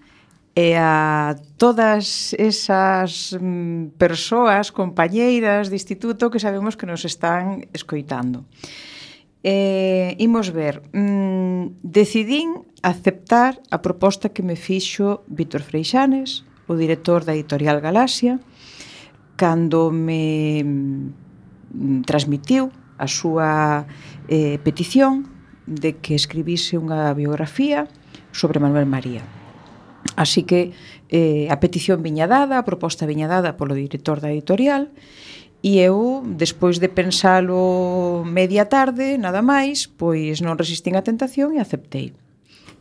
[0.54, 8.46] e a todas esas mm, persoas, compañeiras de instituto que sabemos que nos están escoitando.
[9.42, 17.26] Eh, imos ver, mm, decidín aceptar a proposta que me fixo Víctor Freixanes, o director
[17.26, 18.40] da editorial Galaxia,
[19.36, 22.70] cando me mm, transmitiu
[23.02, 23.90] a súa
[24.30, 25.28] eh, petición
[25.66, 27.90] de que escribise unha biografía
[28.30, 29.43] sobre Manuel María.
[30.16, 30.72] Así que
[31.10, 34.94] eh, a petición viña dada, a proposta viña dada polo director da editorial
[35.64, 41.64] e eu, despois de pensalo media tarde, nada máis, pois non resistín a tentación e
[41.64, 42.12] aceptei.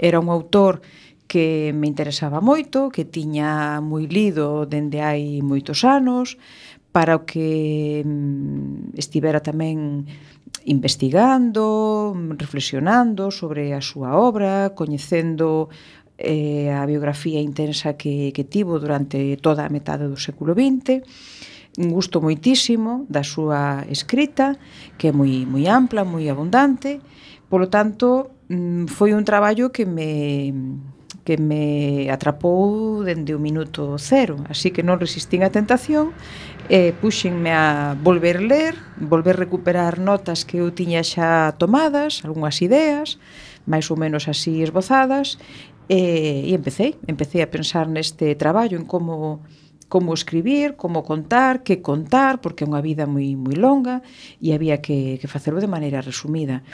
[0.02, 0.82] Era un autor
[1.30, 6.36] que me interesaba moito, que tiña moi lido dende hai moitos anos,
[6.92, 10.04] para o que mm, estivera tamén
[10.66, 15.72] investigando, reflexionando sobre a súa obra, coñecendo
[16.18, 21.02] eh, a biografía intensa que, que tivo durante toda a metade do século XX,
[21.78, 24.60] un gusto moitísimo da súa escrita,
[25.00, 27.00] que é moi, moi ampla, moi abundante,
[27.48, 30.52] polo tanto, mm, foi un traballo que me
[31.24, 36.10] que me atrapou dende o minuto cero, así que non resistín a tentación
[36.66, 43.22] e puxenme a volver ler, volver recuperar notas que eu tiña xa tomadas, algunhas ideas,
[43.70, 45.38] máis ou menos así esbozadas,
[45.88, 49.42] E, e empecé, empecé a pensar neste traballo, en como
[49.92, 54.00] como escribir, como contar, que contar, porque é unha vida moi moi longa
[54.40, 56.64] e había que, que facelo de maneira resumida.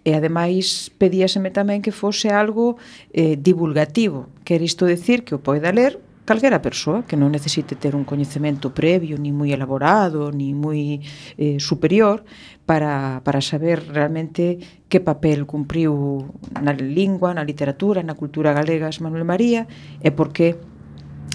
[0.00, 2.80] E ademais pedíaseme tamén que fose algo
[3.12, 7.92] eh, divulgativo, quer isto decir que o poida ler calquera persoa que non necesite ter
[7.92, 11.00] un coñecemento previo, ni moi elaborado, ni moi
[11.36, 12.24] eh, superior,
[12.64, 14.58] para, para saber realmente
[14.88, 16.24] que papel cumpriu
[16.60, 19.68] na lingua, na literatura, na cultura galega Manuel María
[20.00, 20.56] e por que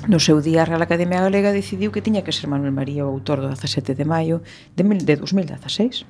[0.07, 3.11] No seu día a Real Academia Galega decidiu que tiña que ser Manuel María o
[3.11, 4.39] autor do 17 de maio
[4.71, 6.07] de, de 2016.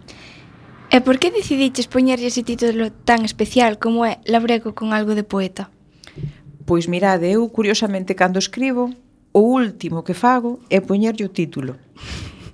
[0.93, 5.25] E por que decidiches poñerlle ese título tan especial como é Labrego con algo de
[5.25, 5.73] poeta?
[6.70, 8.93] Pois mirade, eu curiosamente cando escribo,
[9.34, 11.82] o último que fago é poñerlle o título.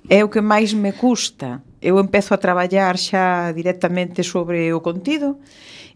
[0.08, 1.60] É o que máis me custa.
[1.84, 5.36] Eu empezo a traballar xa directamente sobre o contido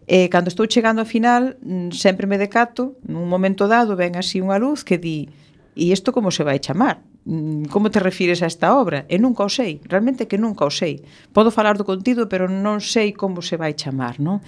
[0.04, 4.44] e cando estou chegando ao final mm, sempre me decato, nun momento dado ven así
[4.44, 5.24] unha luz que di
[5.72, 7.00] e isto como se vai chamar?
[7.24, 9.08] Mm, como te refires a esta obra?
[9.08, 11.00] E nunca o sei, realmente que nunca o sei.
[11.32, 14.44] Podo falar do contido, pero non sei como se vai chamar, non?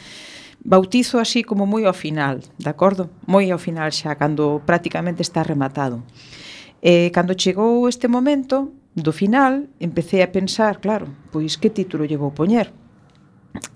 [0.64, 3.10] Bautizo así como moi ao final, de acordo?
[3.26, 6.06] Moi ao final xa, cando prácticamente está rematado.
[6.78, 12.14] E cando chegou este momento do final, empecé a pensar, claro, pois que título lle
[12.14, 12.70] vou poñer?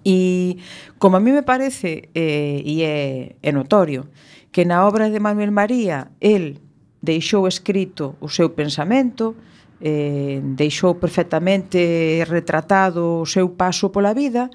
[0.06, 0.62] E
[1.02, 4.06] como a mí me parece, eh, e é, é notorio,
[4.54, 6.62] que na obra de Manuel María el
[7.02, 9.34] deixou escrito o seu pensamento,
[9.82, 14.48] eh, deixou perfectamente retratado o seu paso pola vida,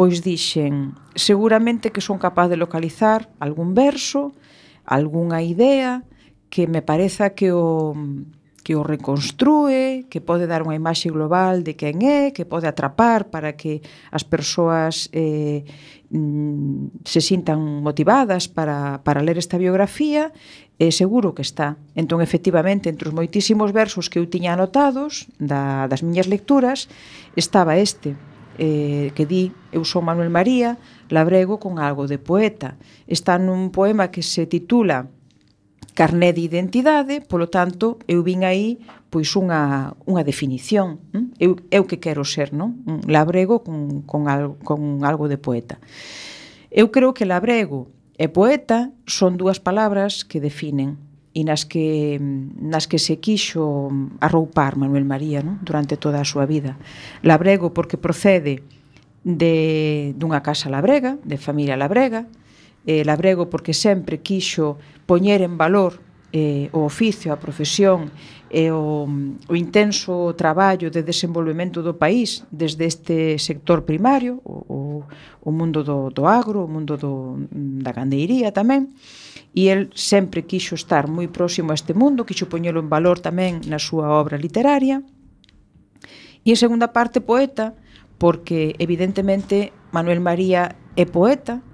[0.00, 4.32] pois dixen, seguramente que son capaz de localizar algún verso,
[4.88, 6.08] algunha idea
[6.48, 7.92] que me pareza que o
[8.64, 13.28] que o reconstrúe, que pode dar unha imaxe global de quen é, que pode atrapar
[13.28, 15.68] para que as persoas eh,
[16.08, 20.32] mm, se sintan motivadas para, para ler esta biografía,
[20.80, 21.76] e eh, seguro que está.
[21.92, 26.88] Entón, efectivamente, entre os moitísimos versos que eu tiña anotados da, das miñas lecturas,
[27.36, 28.16] estaba este
[28.60, 30.76] eh, que di Eu sou Manuel María,
[31.08, 32.76] labrego con algo de poeta.
[33.08, 35.08] Está nun poema que se titula
[35.96, 38.78] Carné de identidade, polo tanto, eu vin aí
[39.10, 41.02] pois unha, unha definición.
[41.10, 41.34] Hm?
[41.42, 42.84] Eu, eu que quero ser, non?
[42.86, 45.82] Un labrego con, con, algo, con algo de poeta.
[46.70, 52.18] Eu creo que labrego e poeta son dúas palabras que definen e nas que,
[52.58, 53.86] nas que se quixo
[54.18, 55.62] arroupar Manuel María non?
[55.62, 56.74] durante toda a súa vida.
[57.22, 58.66] Labrego porque procede
[59.22, 62.26] de, dunha casa labrega, de familia labrega,
[62.82, 66.02] eh, labrego porque sempre quixo poñer en valor
[66.32, 68.10] eh, o oficio, a profesión
[68.50, 69.06] e o,
[69.46, 74.78] o intenso traballo de desenvolvemento do país desde este sector primario, o, o,
[75.46, 78.90] o mundo do, do agro, o mundo do, da gandeiría tamén,
[79.54, 83.62] e el sempre quixo estar moi próximo a este mundo, quixo poñelo en valor tamén
[83.66, 85.02] na súa obra literaria.
[86.46, 87.74] E en segunda parte poeta,
[88.20, 91.64] porque evidentemente Manuel María é poeta,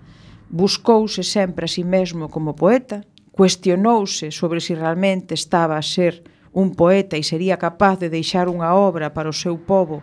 [0.48, 3.04] buscouse sempre a si sí mesmo como poeta,
[3.36, 6.24] cuestionouse sobre si realmente estaba a ser
[6.56, 10.00] un poeta e sería capaz de deixar unha obra para o seu povo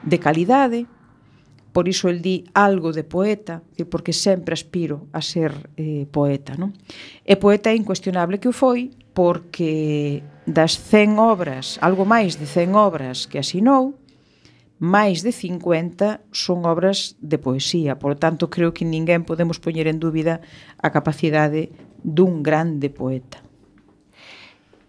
[0.00, 0.88] de calidade,
[1.74, 6.54] por iso el di algo de poeta, porque sempre aspiro a ser eh, poeta.
[6.54, 6.70] Non?
[7.26, 12.78] E poeta é incuestionable que o foi, porque das 100 obras, algo máis de 100
[12.78, 13.98] obras que asinou,
[14.78, 17.98] máis de 50 son obras de poesía.
[17.98, 20.46] Por tanto, creo que ninguén podemos poñer en dúbida
[20.78, 21.74] a capacidade
[22.06, 23.42] dun grande poeta.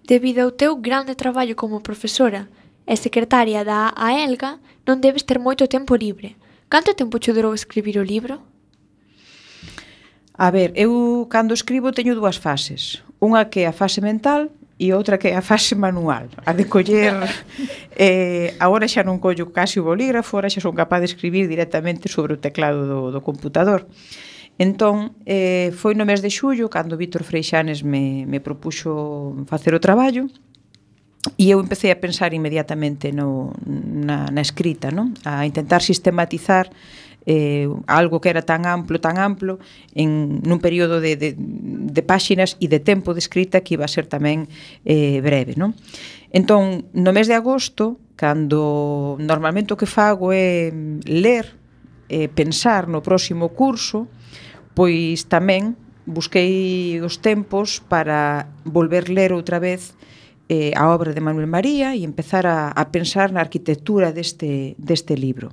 [0.06, 2.46] Debido ao teu grande traballo como profesora
[2.86, 7.98] e secretaria da AELGA, non debes ter moito tempo libre, Canto tempo che durou escribir
[8.00, 8.42] o libro?
[10.34, 13.06] A ver, eu cando escribo teño dúas fases.
[13.22, 16.66] Unha que é a fase mental e outra que é a fase manual, a de
[16.66, 17.16] coller
[17.96, 22.10] eh, agora xa non collo casi o bolígrafo, agora xa son capaz de escribir directamente
[22.12, 23.88] sobre o teclado do, do computador.
[24.58, 29.80] Entón, eh, foi no mes de xullo cando Víctor Freixanes me, me propuxo facer o
[29.80, 30.28] traballo
[31.38, 35.18] E eu empecé a pensar inmediatamente no, na, na escrita, non?
[35.26, 36.70] a intentar sistematizar
[37.26, 39.58] eh, algo que era tan amplo, tan amplo,
[39.98, 43.92] en nun período de, de, de páxinas e de tempo de escrita que iba a
[43.92, 44.46] ser tamén
[44.86, 45.58] eh, breve.
[45.58, 45.74] Non?
[46.30, 50.70] Entón, no mes de agosto, cando normalmente o que fago é
[51.10, 51.58] ler,
[52.14, 54.06] eh, pensar no próximo curso,
[54.78, 55.74] pois tamén
[56.06, 59.98] busquei os tempos para volver ler outra vez
[60.50, 65.18] eh, a obra de Manuel María e empezar a, a pensar na arquitectura deste, deste
[65.18, 65.50] libro.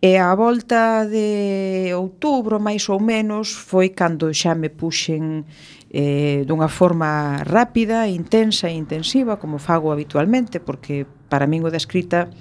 [0.00, 5.44] E a volta de outubro, máis ou menos, foi cando xa me puxen
[5.92, 11.76] eh, dunha forma rápida, intensa e intensiva, como fago habitualmente, porque para min o da
[11.76, 12.32] escrita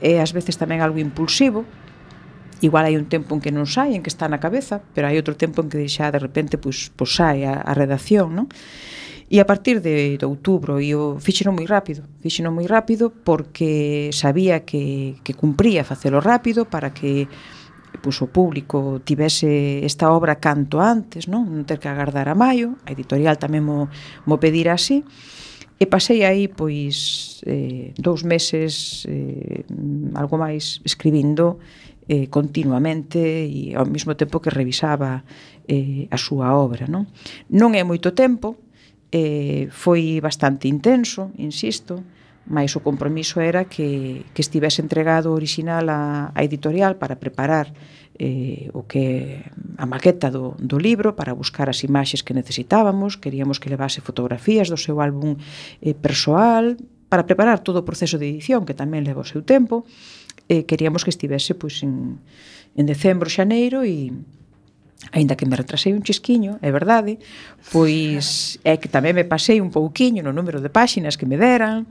[0.00, 1.68] é ás veces tamén algo impulsivo,
[2.60, 5.14] Igual hai un tempo en que non sai, en que está na cabeza, pero hai
[5.14, 8.50] outro tempo en que xa de repente pois, pois sai a, a redacción, non?
[9.28, 14.08] E a partir de, de outubro, e o fixeno moi rápido, fixeno moi rápido porque
[14.16, 17.28] sabía que, que cumpría facelo rápido para que
[18.00, 22.80] pois, o público tivese esta obra canto antes, non, non ter que agardar a maio,
[22.88, 23.92] a editorial tamén mo,
[24.24, 25.04] mo pedir así,
[25.76, 29.62] e pasei aí pois eh, dous meses eh,
[30.16, 31.60] algo máis escribindo
[32.08, 35.22] eh, continuamente e ao mesmo tempo que revisaba
[35.68, 37.06] eh, a súa obra non?
[37.52, 38.58] non é moito tempo
[39.12, 42.04] eh, foi bastante intenso, insisto,
[42.48, 47.72] mas o compromiso era que, que estivese entregado o original a, a editorial para preparar
[48.18, 49.44] eh, o que
[49.76, 54.72] a maqueta do, do libro para buscar as imaxes que necesitábamos, queríamos que levase fotografías
[54.72, 55.36] do seu álbum
[55.84, 56.76] eh, persoal,
[57.08, 59.84] para preparar todo o proceso de edición, que tamén leva o seu tempo,
[60.48, 62.20] eh, queríamos que estivese pois, en,
[62.76, 64.12] en decembro, xaneiro, e,
[65.12, 67.18] aínda que me retrasei un chisquiño, é verdade,
[67.70, 71.86] pois é que tamén me pasei un pouquiño no número de páxinas que me deran,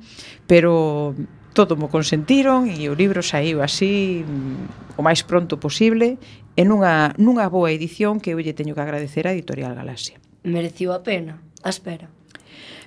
[0.45, 1.16] pero
[1.58, 6.22] todo mo consentiron e o libro saiu así mm, o máis pronto posible
[6.53, 10.22] e nunha, nunha boa edición que eu lle teño que agradecer a Editorial Galaxia.
[10.45, 12.14] Mereciu a pena a espera?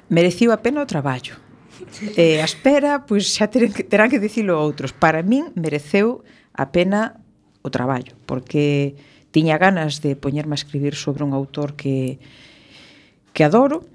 [0.07, 1.35] Mereciu a pena o traballo.
[2.15, 4.95] E a espera, pois xa terán que, terán que dicilo outros.
[4.95, 6.23] Para min mereceu
[6.55, 7.19] a pena
[7.67, 8.95] o traballo, porque
[9.31, 12.19] tiña ganas de poñerme a escribir sobre un autor que,
[13.33, 13.87] que adoro,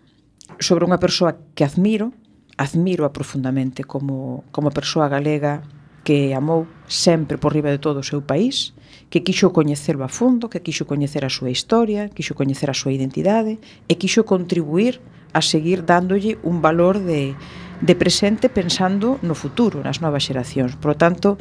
[0.60, 2.16] sobre unha persoa que admiro,
[2.56, 5.64] admiro a profundamente como, como persoa galega
[6.06, 8.78] que amou sempre por riba de todo o seu país,
[9.10, 12.94] que quixo coñecelo a fondo, que quixo coñecer a súa historia, quixo coñecer a súa
[12.94, 13.58] identidade
[13.90, 15.02] e quixo contribuir
[15.34, 17.36] a seguir dándolle un valor de,
[17.82, 20.78] de presente pensando no futuro, nas novas xeracións.
[20.80, 21.36] Por lo tanto,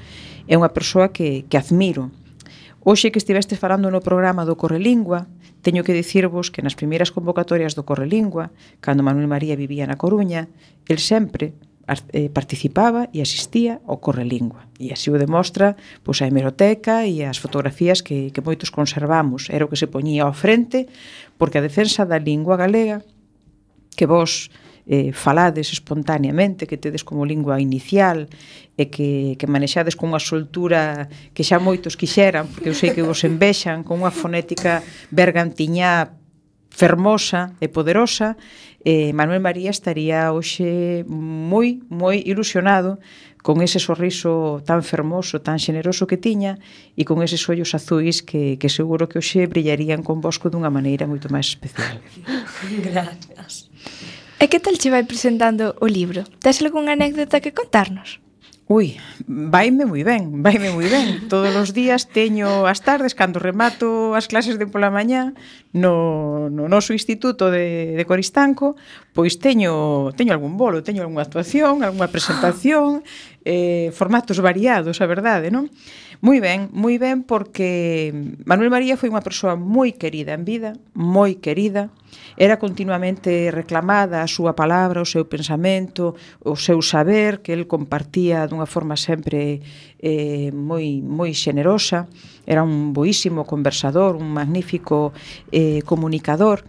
[0.49, 2.11] é unha persoa que, que admiro
[2.85, 5.25] Hoxe que estivestes falando no programa do Correlingua,
[5.65, 8.53] teño que dicirvos que nas primeiras convocatorias do Correlingua,
[8.85, 10.53] cando Manuel María vivía na Coruña,
[10.85, 11.57] el sempre
[12.13, 14.69] eh, participaba e asistía ao Correlingua.
[14.77, 19.49] E así o demostra pois, a hemeroteca e as fotografías que, que moitos conservamos.
[19.49, 20.85] Era o que se poñía ao frente,
[21.41, 23.01] porque a defensa da lingua galega
[23.97, 24.53] que vos
[24.87, 28.29] eh, falades espontaneamente, que tedes como lingua inicial
[28.77, 33.05] e que, que manexades con unha soltura que xa moitos quixeran, porque eu sei que
[33.05, 36.21] vos envexan, con unha fonética bergantiñá
[36.75, 38.35] fermosa e poderosa,
[38.85, 42.99] eh, Manuel María estaría hoxe moi, moi ilusionado
[43.45, 46.59] con ese sorriso tan fermoso, tan xeneroso que tiña
[46.99, 51.09] e con eses ollos azuis que, que seguro que hoxe brillarían con vosco dunha maneira
[51.09, 52.01] moito máis especial.
[52.89, 53.71] Gracias.
[54.45, 56.21] E que tal che vai presentando o libro?
[56.45, 58.21] Tes algunha anécdota que contarnos?
[58.69, 61.33] Ui, vaime moi ben, vaime moi ben.
[61.33, 65.33] Todos os días teño as tardes, cando remato as clases de pola mañá,
[65.75, 68.79] no, no noso instituto de, de Coristanco,
[69.11, 73.03] pois teño, teño algún bolo, teño algunha actuación, algunha presentación,
[73.45, 75.67] eh, formatos variados, a verdade, non?
[76.23, 78.15] Moi ben, moi ben, porque
[78.47, 81.91] Manuel María foi unha persoa moi querida en vida, moi querida,
[82.39, 88.47] era continuamente reclamada a súa palabra, o seu pensamento, o seu saber, que el compartía
[88.47, 89.59] dunha forma sempre
[90.05, 92.05] eh, moi, moi xenerosa,
[92.45, 95.17] era un boísimo conversador, un magnífico
[95.49, 96.69] eh, comunicador,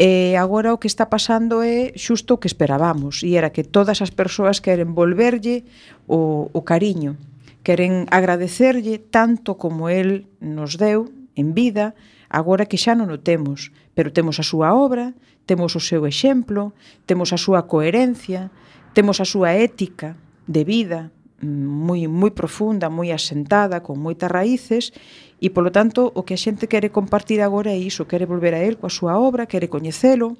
[0.00, 4.00] E agora o que está pasando é xusto o que esperábamos, e era que todas
[4.00, 5.68] as persoas queren volverlle
[6.08, 7.20] o, o cariño,
[7.60, 11.92] queren agradecerlle tanto como el nos deu en vida,
[12.32, 15.12] agora que xa non o temos, pero temos a súa obra,
[15.44, 16.72] temos o seu exemplo,
[17.04, 18.48] temos a súa coherencia,
[18.96, 20.16] temos a súa ética
[20.48, 21.12] de vida,
[21.42, 24.92] moi moi profunda, moi asentada, con moitas raíces
[25.40, 28.60] e polo tanto o que a xente quere compartir agora é iso, quere volver a
[28.60, 30.36] el coa súa obra, quere coñecelo.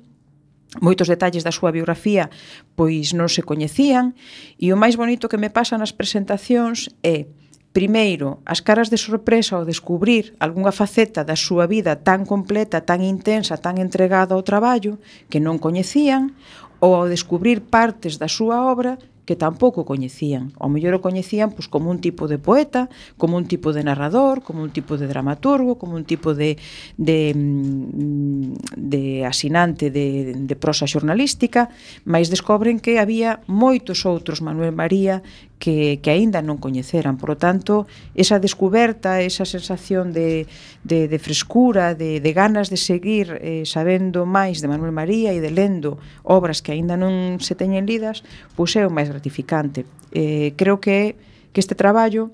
[0.78, 2.30] Moitos detalles da súa biografía
[2.78, 4.14] pois non se coñecían
[4.60, 7.26] e o máis bonito que me pasa nas presentacións é
[7.70, 12.98] Primeiro, as caras de sorpresa ao descubrir algunha faceta da súa vida tan completa, tan
[12.98, 14.98] intensa, tan entregada ao traballo
[15.30, 16.34] que non coñecían,
[16.82, 20.52] ou ao descubrir partes da súa obra que tampouco coñecían.
[20.58, 22.88] Ao mellor o coñecían pois, como un tipo de poeta,
[23.20, 26.58] como un tipo de narrador, como un tipo de dramaturgo, como un tipo de,
[26.96, 31.70] de, mm, de asinante de, de prosa xornalística,
[32.04, 35.22] mas descobren que había moitos outros Manuel María
[35.60, 37.20] que, que aínda non coñeceran.
[37.20, 37.84] Por lo tanto,
[38.16, 40.48] esa descoberta, esa sensación de,
[40.82, 45.38] de, de frescura, de, de ganas de seguir eh, sabendo máis de Manuel María e
[45.38, 48.24] de lendo obras que aínda non se teñen lidas,
[48.56, 49.84] pois é o máis gratificante.
[50.10, 51.14] Eh, creo que
[51.52, 52.30] que este traballo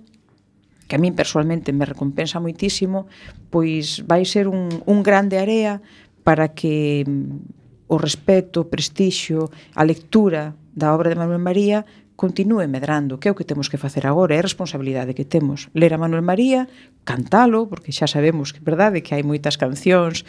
[0.86, 3.10] que a min personalmente me recompensa moitísimo,
[3.50, 5.82] pois vai ser un, un grande area
[6.22, 11.82] para que mm, o respeto, o prestixio, a lectura da obra de Manuel María
[12.16, 15.68] continúe medrando, que é o que temos que facer agora, é a responsabilidade que temos.
[15.76, 16.66] Ler a Manuel María,
[17.04, 20.24] cantalo, porque xa sabemos que verdade que hai moitas cancións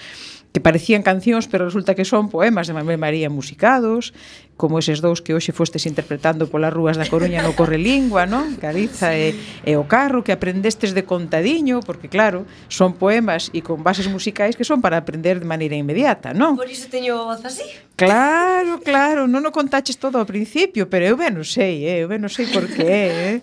[0.57, 4.09] que parecían cancións, pero resulta que son poemas de Manuel María musicados,
[4.57, 8.57] como eses dous que hoxe fostes interpretando polas rúas da Coruña no Correlingua, non?
[8.57, 9.37] Cariza sí.
[9.37, 14.09] e, e o carro que aprendestes de contadiño, porque claro, son poemas e con bases
[14.09, 16.57] musicais que son para aprender de maneira inmediata, non?
[16.57, 17.69] Por iso teño voz así.
[17.93, 22.01] Claro, claro, non o contaches todo ao principio, pero eu ben non sei, eh?
[22.01, 23.37] eu ben non sei por qué, eh?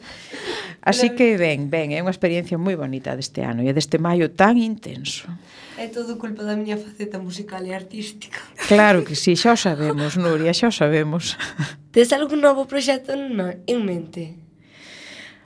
[0.82, 4.58] Así que ben, ben, é unha experiencia moi bonita deste ano e deste maio tan
[4.58, 5.30] intenso.
[5.74, 8.38] É todo culpa da miña faceta musical e artística.
[8.70, 11.34] Claro que sí, xa o sabemos, Nuria, xa o sabemos.
[11.94, 14.38] Tes algún novo proxecto en mente?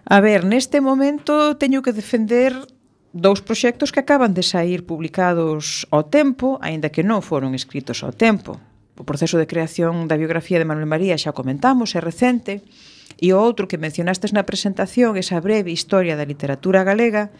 [0.05, 2.53] A ver, neste momento teño que defender
[3.13, 8.13] dous proxectos que acaban de sair publicados ao tempo, aínda que non foron escritos ao
[8.13, 8.61] tempo.
[9.01, 12.61] O proceso de creación da biografía de Manuel María xa comentamos, é recente,
[13.17, 17.33] e o outro que mencionastes na presentación, esa breve historia da literatura galega,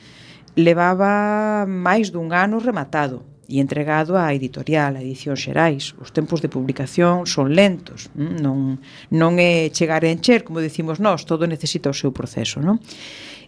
[0.59, 5.95] levaba máis dun ano rematado e entregado á editorial, a edición xerais.
[6.03, 8.83] Os tempos de publicación son lentos, mm, non,
[9.15, 12.83] non é chegar a encher, como decimos nós, todo necesita o seu proceso, non?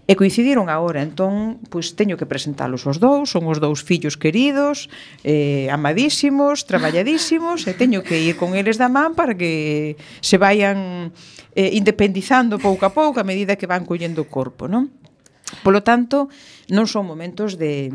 [0.09, 4.89] E coincidiron agora, entón, pois teño que presentalos os dous, son os dous fillos queridos,
[5.27, 11.11] eh, amadísimos, traballadísimos, e teño que ir con eles da man para que se vayan
[11.59, 15.00] eh, independizando pouco a pouco a medida que van collendo o corpo, non?
[15.67, 16.31] Polo tanto,
[16.71, 17.91] non son momentos de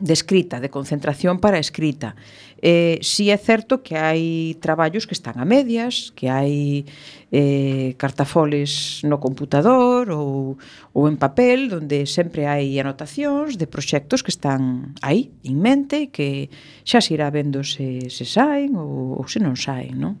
[0.00, 2.16] de escrita, de concentración para a escrita.
[2.58, 6.82] Eh, si sí é certo que hai traballos que están a medias, que hai
[7.30, 10.58] eh, cartafoles no computador ou,
[10.90, 16.50] ou en papel, onde sempre hai anotacións de proxectos que están aí, en mente, que
[16.82, 20.18] xa se irá vendo se, se saen ou, ou se non saen, non?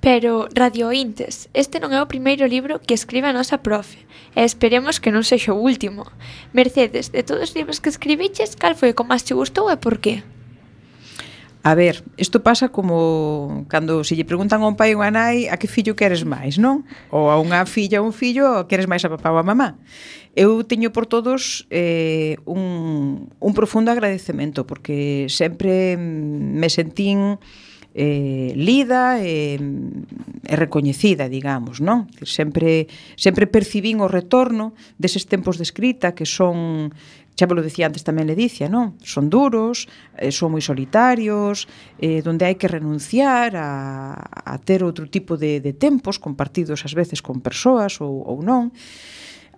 [0.00, 4.40] Pero, Radio Intes, este non é o primeiro libro que escribe a nosa profe, e
[4.48, 6.08] esperemos que non sexa o último.
[6.56, 9.76] Mercedes, de todos os libros que escribiches, cal foi o que máis te gustou e
[9.76, 10.24] por qué?
[11.60, 15.52] A ver, isto pasa como cando se lle preguntan a un pai ou a nai
[15.52, 16.88] a que fillo queres máis, non?
[17.12, 19.76] Ou a unha filla ou un fillo queres máis a papá ou a mamá.
[20.32, 27.36] Eu teño por todos eh, un, un profundo agradecemento porque sempre me sentín
[27.94, 29.58] eh, lida e,
[30.46, 32.06] e recoñecida, digamos, non?
[32.22, 32.86] Sempre
[33.18, 36.94] sempre percibín o retorno deses tempos de escrita que son
[37.34, 39.00] xa vos lo decía antes tamén Ledicia, non?
[39.00, 39.88] Son duros,
[40.20, 41.64] eh, son moi solitarios,
[41.96, 46.92] eh, donde hai que renunciar a, a ter outro tipo de, de tempos compartidos ás
[46.92, 48.70] veces con persoas ou, ou non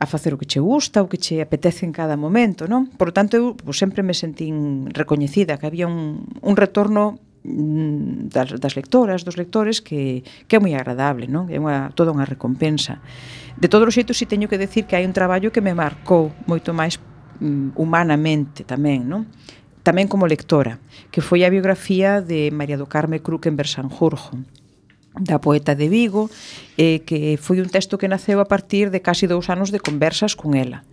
[0.03, 2.87] a facer o que che gusta, o que che apetece en cada momento, non?
[2.87, 8.31] Por lo tanto, eu pues, sempre me sentín recoñecida, que había un, un retorno Mm,
[8.31, 11.51] das, das lectoras, dos lectores que, que é moi agradable, non?
[11.51, 13.03] É unha, toda unha recompensa.
[13.59, 16.31] De todos os xeitos, si teño que decir que hai un traballo que me marcou
[16.47, 17.03] moito máis
[17.43, 19.27] um, humanamente tamén, non?
[19.83, 20.79] tamén como lectora,
[21.11, 24.39] que foi a biografía de María do Carme Krukenberg Sanjurjo,
[25.19, 26.31] da poeta de Vigo,
[26.79, 30.39] eh, que foi un texto que naceu a partir de casi dous anos de conversas
[30.39, 30.87] con ela.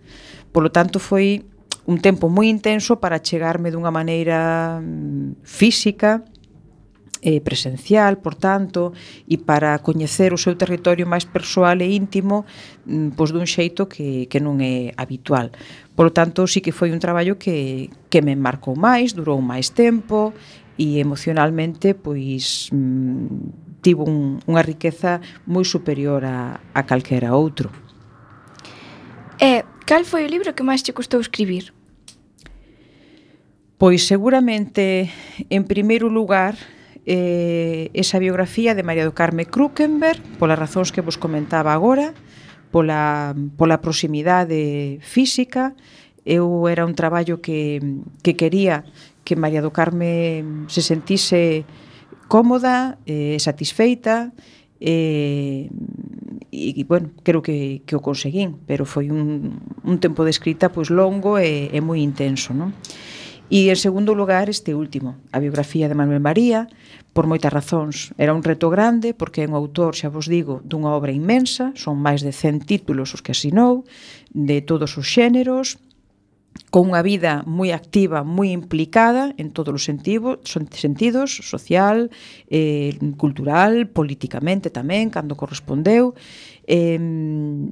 [0.50, 1.46] Por lo tanto, foi
[1.86, 6.26] un tempo moi intenso para chegarme dunha maneira mm, física,
[7.22, 8.92] eh, presencial, por tanto,
[9.28, 12.48] e para coñecer o seu territorio máis persoal e íntimo
[12.88, 15.52] mm, pois dun xeito que, que non é habitual.
[15.92, 19.72] Por lo tanto, sí que foi un traballo que, que me marcou máis, durou máis
[19.72, 20.32] tempo
[20.80, 27.68] e emocionalmente pois mm, tivo un, unha riqueza moi superior a, a calquera outro.
[29.40, 31.72] E cal foi o libro que máis te custou escribir?
[33.80, 35.08] Pois seguramente,
[35.48, 36.52] en primeiro lugar,
[37.10, 42.14] eh, esa biografía de María do Carme Krukenberg, polas razóns que vos comentaba agora,
[42.70, 45.74] pola, pola proximidade física,
[46.22, 47.82] eu era un traballo que,
[48.22, 48.86] que quería
[49.26, 51.66] que María do Carme se sentise
[52.30, 54.30] cómoda, eh, satisfeita,
[54.78, 55.66] eh,
[56.54, 60.70] e, e, bueno, creo que, que o conseguín, pero foi un, un tempo de escrita
[60.70, 62.70] pois longo e, e moi intenso, non?
[63.50, 66.70] E en segundo lugar este último, a biografía de Manuel María,
[67.10, 68.14] por moitas razóns.
[68.14, 71.98] Era un reto grande porque é un autor, xa vos digo, dunha obra inmensa, son
[71.98, 73.82] máis de 100 títulos os que asinou,
[74.30, 75.82] de todos os xéneros,
[76.70, 82.14] con unha vida moi activa, moi implicada en todos os sentidos, sentidos social,
[82.46, 86.14] eh, cultural, políticamente tamén, cando correspondeu,
[86.70, 87.02] Eh,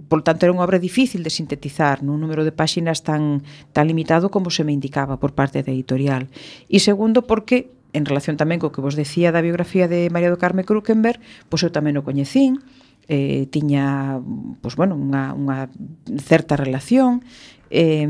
[0.09, 4.27] por tanto, era unha obra difícil de sintetizar nun número de páxinas tan, tan limitado
[4.27, 6.27] como se me indicaba por parte da editorial.
[6.67, 10.43] E segundo, porque en relación tamén co que vos decía da biografía de María do
[10.43, 12.59] Carme Krukenberg, pois eu tamén o coñecín,
[13.07, 14.19] eh, tiña
[14.67, 15.71] pois, bueno, unha, unha
[16.19, 17.23] certa relación,
[17.71, 18.03] eh,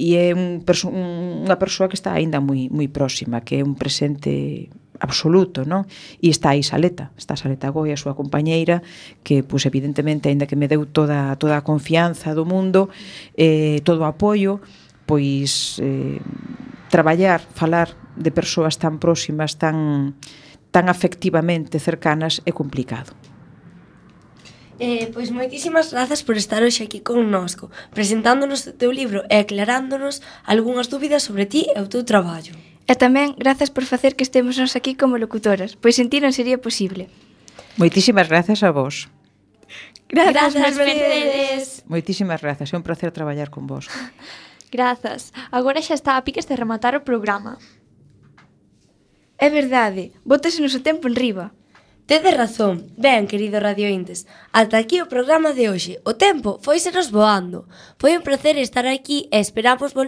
[0.00, 3.76] e é un perso unha persoa que está aínda moi moi próxima, que é un
[3.76, 4.72] presente
[5.04, 5.84] absoluto, non?
[6.24, 8.80] E está aí Saleta, está Saleta Goi, a súa compañeira,
[9.20, 12.88] que, pois, evidentemente, aínda que me deu toda, toda a confianza do mundo,
[13.36, 14.64] eh, todo o apoio,
[15.04, 16.18] pois, eh,
[16.88, 20.16] traballar, falar de persoas tan próximas, tan,
[20.72, 23.12] tan afectivamente cercanas, é complicado.
[24.82, 30.18] Eh, pois moitísimas grazas por estar hoxe aquí connosco, presentándonos o teu libro e aclarándonos
[30.42, 32.73] algunhas dúbidas sobre ti e o teu traballo.
[32.84, 36.60] E tamén, grazas por facer que estemos nos aquí como locutoras, pois sentir non sería
[36.60, 37.08] posible.
[37.80, 39.08] Moitísimas grazas a vos.
[40.12, 41.82] Grazas, Mercedes.
[41.88, 43.88] Moitísimas grazas, é un placer traballar con vos.
[44.74, 45.30] Grazas.
[45.54, 47.62] Agora xa está a piques de rematar o programa.
[49.38, 51.54] É verdade, bótasenos noso tempo en riba.
[52.10, 52.92] Tedes razón.
[52.98, 56.02] Ben, querido radiointes, ata aquí o programa de hoxe.
[56.04, 57.64] O tempo foi senos voando.
[57.96, 60.02] Foi un placer estar aquí e esperamos volver